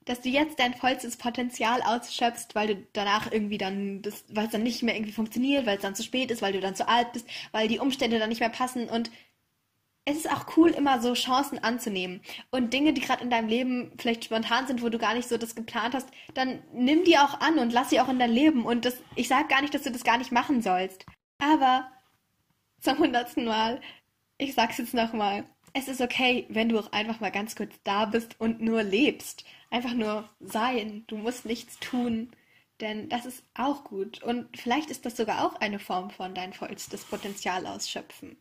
Dass 0.05 0.21
du 0.21 0.29
jetzt 0.29 0.59
dein 0.59 0.73
vollstes 0.73 1.17
Potenzial 1.17 1.81
ausschöpfst, 1.83 2.49
weil 2.53 2.67
du 2.67 2.87
danach 2.93 3.31
irgendwie 3.31 3.57
dann, 3.57 4.01
weil 4.29 4.45
es 4.45 4.51
dann 4.51 4.63
nicht 4.63 4.81
mehr 4.81 4.95
irgendwie 4.95 5.13
funktioniert, 5.13 5.67
weil 5.67 5.77
es 5.77 5.81
dann 5.81 5.95
zu 5.95 6.03
spät 6.03 6.31
ist, 6.31 6.41
weil 6.41 6.53
du 6.53 6.61
dann 6.61 6.75
zu 6.75 6.87
alt 6.87 7.13
bist, 7.13 7.27
weil 7.51 7.67
die 7.67 7.79
Umstände 7.79 8.17
dann 8.17 8.29
nicht 8.29 8.39
mehr 8.39 8.49
passen 8.49 8.87
und 8.89 9.11
es 10.05 10.17
ist 10.17 10.31
auch 10.31 10.55
cool, 10.55 10.69
immer 10.69 11.01
so 11.01 11.13
Chancen 11.13 11.57
anzunehmen. 11.63 12.21
Und 12.51 12.73
Dinge, 12.73 12.93
die 12.93 13.01
gerade 13.01 13.23
in 13.23 13.31
deinem 13.31 13.49
Leben 13.49 13.91
vielleicht 13.97 14.25
spontan 14.25 14.67
sind, 14.67 14.83
wo 14.83 14.89
du 14.89 14.99
gar 14.99 15.15
nicht 15.15 15.27
so 15.27 15.37
das 15.37 15.55
geplant 15.55 15.95
hast, 15.95 16.09
dann 16.35 16.61
nimm 16.73 17.03
die 17.03 17.17
auch 17.17 17.41
an 17.41 17.57
und 17.57 17.73
lass 17.73 17.89
sie 17.89 17.99
auch 17.99 18.09
in 18.09 18.19
dein 18.19 18.31
Leben. 18.31 18.65
Und 18.65 18.85
das, 18.85 19.01
ich 19.15 19.27
sage 19.27 19.47
gar 19.47 19.61
nicht, 19.61 19.73
dass 19.73 19.81
du 19.81 19.91
das 19.91 20.03
gar 20.03 20.19
nicht 20.19 20.31
machen 20.31 20.61
sollst. 20.61 21.05
Aber 21.39 21.91
zum 22.81 22.99
hundertsten 22.99 23.45
Mal, 23.45 23.81
ich 24.37 24.53
sag's 24.53 24.77
jetzt 24.77 24.93
nochmal, 24.93 25.45
es 25.73 25.87
ist 25.87 26.01
okay, 26.01 26.45
wenn 26.49 26.69
du 26.69 26.79
auch 26.79 26.91
einfach 26.91 27.19
mal 27.19 27.31
ganz 27.31 27.55
kurz 27.55 27.73
da 27.83 28.05
bist 28.05 28.39
und 28.39 28.61
nur 28.61 28.83
lebst. 28.83 29.43
Einfach 29.71 29.93
nur 29.93 30.29
sein. 30.39 31.03
Du 31.07 31.17
musst 31.17 31.45
nichts 31.45 31.79
tun. 31.79 32.31
Denn 32.79 33.09
das 33.09 33.25
ist 33.25 33.43
auch 33.55 33.83
gut. 33.83 34.21
Und 34.21 34.55
vielleicht 34.55 34.91
ist 34.91 35.05
das 35.05 35.17
sogar 35.17 35.45
auch 35.45 35.55
eine 35.55 35.79
Form 35.79 36.11
von 36.11 36.35
dein 36.35 36.53
vollstes 36.53 37.05
Potenzial 37.05 37.65
ausschöpfen. 37.65 38.37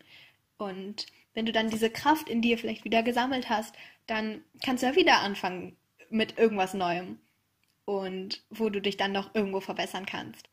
Und 0.58 1.06
wenn 1.34 1.46
du 1.46 1.52
dann 1.52 1.70
diese 1.70 1.90
Kraft 1.90 2.28
in 2.28 2.42
dir 2.42 2.58
vielleicht 2.58 2.84
wieder 2.84 3.02
gesammelt 3.02 3.48
hast, 3.48 3.74
dann 4.06 4.42
kannst 4.64 4.82
du 4.82 4.86
ja 4.86 4.96
wieder 4.96 5.20
anfangen 5.20 5.76
mit 6.10 6.38
irgendwas 6.38 6.74
Neuem. 6.74 7.18
Und 7.84 8.42
wo 8.48 8.70
du 8.70 8.80
dich 8.80 8.96
dann 8.96 9.12
noch 9.12 9.34
irgendwo 9.34 9.60
verbessern 9.60 10.06
kannst. 10.06 10.48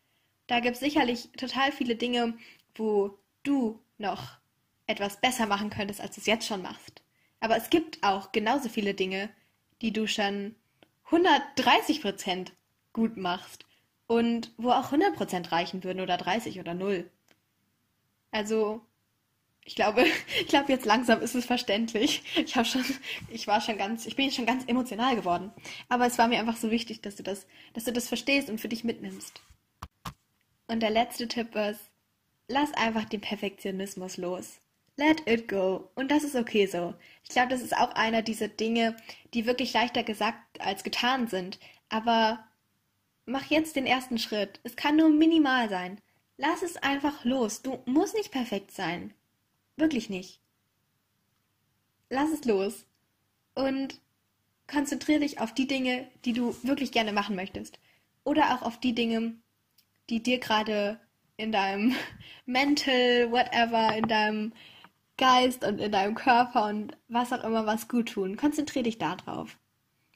Da 0.48 0.60
gibt 0.60 0.76
es 0.76 0.82
sicherlich 0.82 1.30
total 1.38 1.72
viele 1.72 1.96
Dinge, 1.96 2.34
wo 2.76 3.18
du 3.44 3.80
noch 3.98 4.38
etwas 4.86 5.22
besser 5.22 5.46
machen 5.46 5.70
könntest, 5.70 6.02
als 6.02 6.16
du 6.16 6.20
es 6.20 6.28
jetzt 6.28 6.46
schon 6.46 6.62
machst. 6.62 7.02
Aber 7.40 7.56
es 7.56 7.70
gibt 7.70 8.04
auch 8.04 8.34
genauso 8.34 8.68
viele 8.68 8.94
Dinge, 8.94 9.30
die 9.82 9.94
du 9.94 10.08
schon 10.08 10.56
130 11.06 12.02
Prozent 12.02 12.52
gut 12.92 13.16
machst 13.16 13.66
und 14.08 14.52
wo 14.58 14.72
auch 14.72 14.86
100 14.86 15.16
Prozent 15.16 15.52
reichen 15.52 15.84
würden 15.84 16.02
oder 16.02 16.18
30 16.18 16.60
oder 16.60 16.74
0. 16.74 17.10
Also, 18.32 18.82
ich 19.66 19.76
glaube, 19.76 20.06
ich 20.42 20.48
glaube 20.48 20.72
jetzt 20.72 20.86
langsam 20.86 21.22
ist 21.22 21.36
es 21.36 21.46
verständlich. 21.46 22.24
Ich 22.36 22.56
habe 22.56 22.68
schon, 22.68 22.84
ich 23.30 23.48
war 23.48 23.62
schon 23.62 23.78
ganz, 23.78 24.06
ich 24.06 24.16
bin 24.16 24.32
schon 24.32 24.46
ganz 24.46 24.66
emotional 24.66 25.16
geworden. 25.16 25.52
Aber 25.90 26.06
es 26.06 26.18
war 26.18 26.28
mir 26.28 26.40
einfach 26.40 26.58
so 26.58 26.72
wichtig, 26.72 27.02
dass 27.02 27.16
du 27.16 27.24
das, 27.24 27.48
dass 27.74 27.86
du 27.86 27.94
das 27.94 28.08
verstehst 28.08 28.50
und 28.50 28.60
für 28.60 28.70
dich 28.70 28.84
mitnimmst. 28.84 29.42
Und 30.68 30.82
der 30.82 30.90
letzte 30.90 31.28
Tipp 31.28 31.56
ist, 31.56 31.92
lass 32.48 32.74
einfach 32.74 33.06
den 33.06 33.22
Perfektionismus 33.22 34.18
los. 34.18 34.60
Let 34.98 35.28
it 35.28 35.48
go. 35.48 35.90
Und 35.96 36.12
das 36.12 36.24
ist 36.24 36.36
okay 36.36 36.66
so. 36.66 36.94
Ich 37.24 37.30
glaube, 37.30 37.50
das 37.50 37.62
ist 37.62 37.76
auch 37.76 37.92
einer 37.96 38.22
dieser 38.22 38.48
Dinge, 38.48 38.96
die 39.34 39.46
wirklich 39.46 39.74
leichter 39.74 40.04
gesagt 40.04 40.62
als 40.62 40.84
getan 40.84 41.28
sind. 41.28 41.60
Aber 41.90 42.46
mach 43.26 43.46
jetzt 43.46 43.76
den 43.76 43.86
ersten 43.86 44.18
Schritt. 44.18 44.60
Es 44.64 44.76
kann 44.76 44.98
nur 44.98 45.10
minimal 45.10 45.70
sein. 45.70 46.00
Lass 46.38 46.62
es 46.62 46.78
einfach 46.78 47.24
los. 47.26 47.62
Du 47.62 47.82
musst 47.86 48.16
nicht 48.16 48.32
perfekt 48.32 48.72
sein. 48.72 49.14
Wirklich 49.82 50.12
nicht. 50.12 50.40
Lass 52.12 52.30
es 52.30 52.46
los. 52.46 52.86
Und 53.56 54.00
konzentriere 54.68 55.22
dich 55.22 55.40
auf 55.40 55.56
die 55.56 55.66
Dinge, 55.66 56.08
die 56.24 56.34
du 56.34 56.56
wirklich 56.62 56.92
gerne 56.92 57.12
machen 57.12 57.36
möchtest. 57.36 57.80
Oder 58.24 58.54
auch 58.54 58.62
auf 58.62 58.80
die 58.80 58.94
Dinge, 58.94 59.34
die 60.12 60.22
dir 60.22 60.38
gerade 60.38 61.00
in 61.36 61.52
deinem 61.52 61.96
Mental, 62.46 63.32
whatever, 63.32 63.96
in 63.98 64.08
deinem 64.08 64.54
Geist 65.18 65.66
und 65.66 65.80
in 65.80 65.92
deinem 65.92 66.14
Körper 66.14 66.68
und 66.68 66.96
was 67.08 67.34
auch 67.34 67.44
immer 67.44 67.66
was 67.66 67.88
gut 67.88 68.10
tun. 68.10 68.38
Konzentriere 68.38 68.84
dich 68.84 69.00
darauf. 69.00 69.58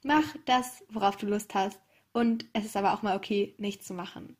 Mach 0.04 0.36
das, 0.44 0.84
worauf 0.90 1.16
du 1.16 1.26
Lust 1.26 1.56
hast. 1.56 1.80
Und 2.12 2.46
es 2.52 2.66
ist 2.66 2.76
aber 2.76 2.94
auch 2.94 3.02
mal 3.02 3.16
okay, 3.16 3.56
nichts 3.58 3.88
zu 3.88 3.94
machen. 3.94 4.36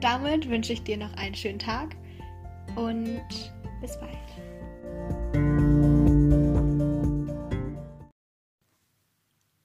Damit 0.00 0.48
wünsche 0.48 0.72
ich 0.72 0.82
dir 0.82 0.96
noch 0.96 1.12
einen 1.14 1.34
schönen 1.34 1.58
Tag 1.58 1.96
und 2.76 3.24
bis 3.80 3.98
bald. 3.98 4.16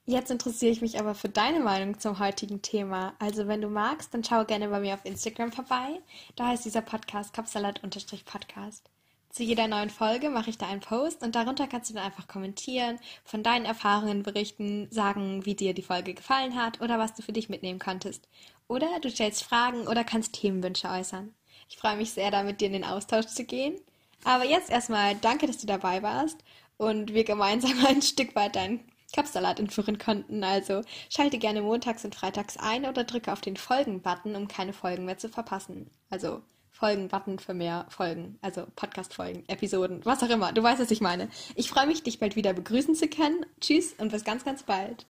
Jetzt 0.06 0.30
interessiere 0.30 0.74
ich 0.74 0.82
mich 0.82 1.00
aber 1.00 1.16
für 1.16 1.30
deine 1.30 1.62
Meinung 1.62 1.98
zum 1.98 2.20
heutigen 2.20 2.62
Thema. 2.62 3.14
Also 3.20 3.48
wenn 3.48 3.62
du 3.62 3.70
magst, 3.70 4.14
dann 4.14 4.26
schau 4.26 4.44
gerne 4.44 4.68
bei 4.68 4.82
mir 4.82 4.96
auf 4.96 5.06
Instagram 5.06 5.54
vorbei. 5.54 6.02
Da 6.36 6.48
heißt 6.48 6.66
dieser 6.66 6.82
Podcast 6.82 7.34
Kapsalat-Podcast. 7.34 8.90
Zu 9.30 9.44
jeder 9.44 9.70
neuen 9.70 9.90
Folge 9.90 10.30
mache 10.30 10.50
ich 10.50 10.58
da 10.58 10.68
einen 10.68 10.82
Post 10.82 11.24
und 11.24 11.36
darunter 11.36 11.66
kannst 11.66 11.90
du 11.90 11.94
dann 11.94 12.04
einfach 12.04 12.28
kommentieren, 12.28 13.00
von 13.24 13.44
deinen 13.44 13.64
Erfahrungen 13.64 14.24
berichten, 14.24 14.90
sagen, 14.92 15.46
wie 15.46 15.56
dir 15.56 15.74
die 15.74 15.82
Folge 15.82 16.14
gefallen 16.14 16.62
hat 16.62 16.82
oder 16.82 17.00
was 17.00 17.14
du 17.14 17.22
für 17.22 17.32
dich 17.32 17.48
mitnehmen 17.48 17.80
konntest. 17.80 18.28
Oder 18.72 19.02
du 19.02 19.10
stellst 19.10 19.44
Fragen 19.44 19.86
oder 19.86 20.06
kannst 20.06 20.32
Themenwünsche 20.32 20.88
äußern. 20.88 21.36
Ich 21.68 21.76
freue 21.76 21.98
mich 21.98 22.12
sehr, 22.12 22.32
da 22.32 22.42
mit 22.42 22.62
dir 22.62 22.68
in 22.68 22.74
den 22.74 22.86
Austausch 22.86 23.26
zu 23.26 23.44
gehen. 23.44 23.76
Aber 24.24 24.46
jetzt 24.46 24.70
erstmal 24.70 25.14
danke, 25.16 25.46
dass 25.46 25.58
du 25.58 25.68
dabei 25.68 26.02
warst 26.04 26.38
und 26.78 27.14
wir 27.14 27.26
gemeinsam 27.26 27.74
ein 27.86 28.02
Stück 28.02 28.34
weit 28.34 28.56
dein 28.56 28.80
Kapsalat 29.14 29.60
entführen 29.60 29.98
konnten. 29.98 30.46
Also 30.46 30.84
schalte 31.10 31.38
gerne 31.38 31.62
montags 31.62 32.06
und 32.06 32.16
freitags 32.16 32.56
ein 32.56 32.86
oder 32.86 33.04
drücke 33.04 33.34
auf 33.34 33.42
den 33.42 33.58
Folgen-Button, 33.58 34.38
um 34.38 34.48
keine 34.48 34.72
Folgen 34.72 35.04
mehr 35.04 35.18
zu 35.18 35.28
verpassen. 35.28 35.90
Also 36.10 36.42
Folgen-Button 36.70 37.40
für 37.40 37.54
mehr 37.54 37.88
Folgen, 37.90 38.40
also 38.42 38.68
Podcast-Folgen, 38.78 39.44
Episoden, 39.50 40.00
was 40.06 40.24
auch 40.24 40.30
immer. 40.30 40.54
Du 40.54 40.64
weißt, 40.64 40.80
was 40.80 40.92
ich 40.92 41.02
meine. 41.02 41.28
Ich 41.56 41.70
freue 41.70 41.88
mich, 41.88 42.04
dich 42.04 42.20
bald 42.20 42.38
wieder 42.38 42.54
begrüßen 42.54 42.96
zu 42.96 43.10
können. 43.10 43.46
Tschüss 43.60 43.96
und 43.98 44.14
bis 44.14 44.24
ganz, 44.24 44.46
ganz 44.46 44.64
bald. 44.64 45.08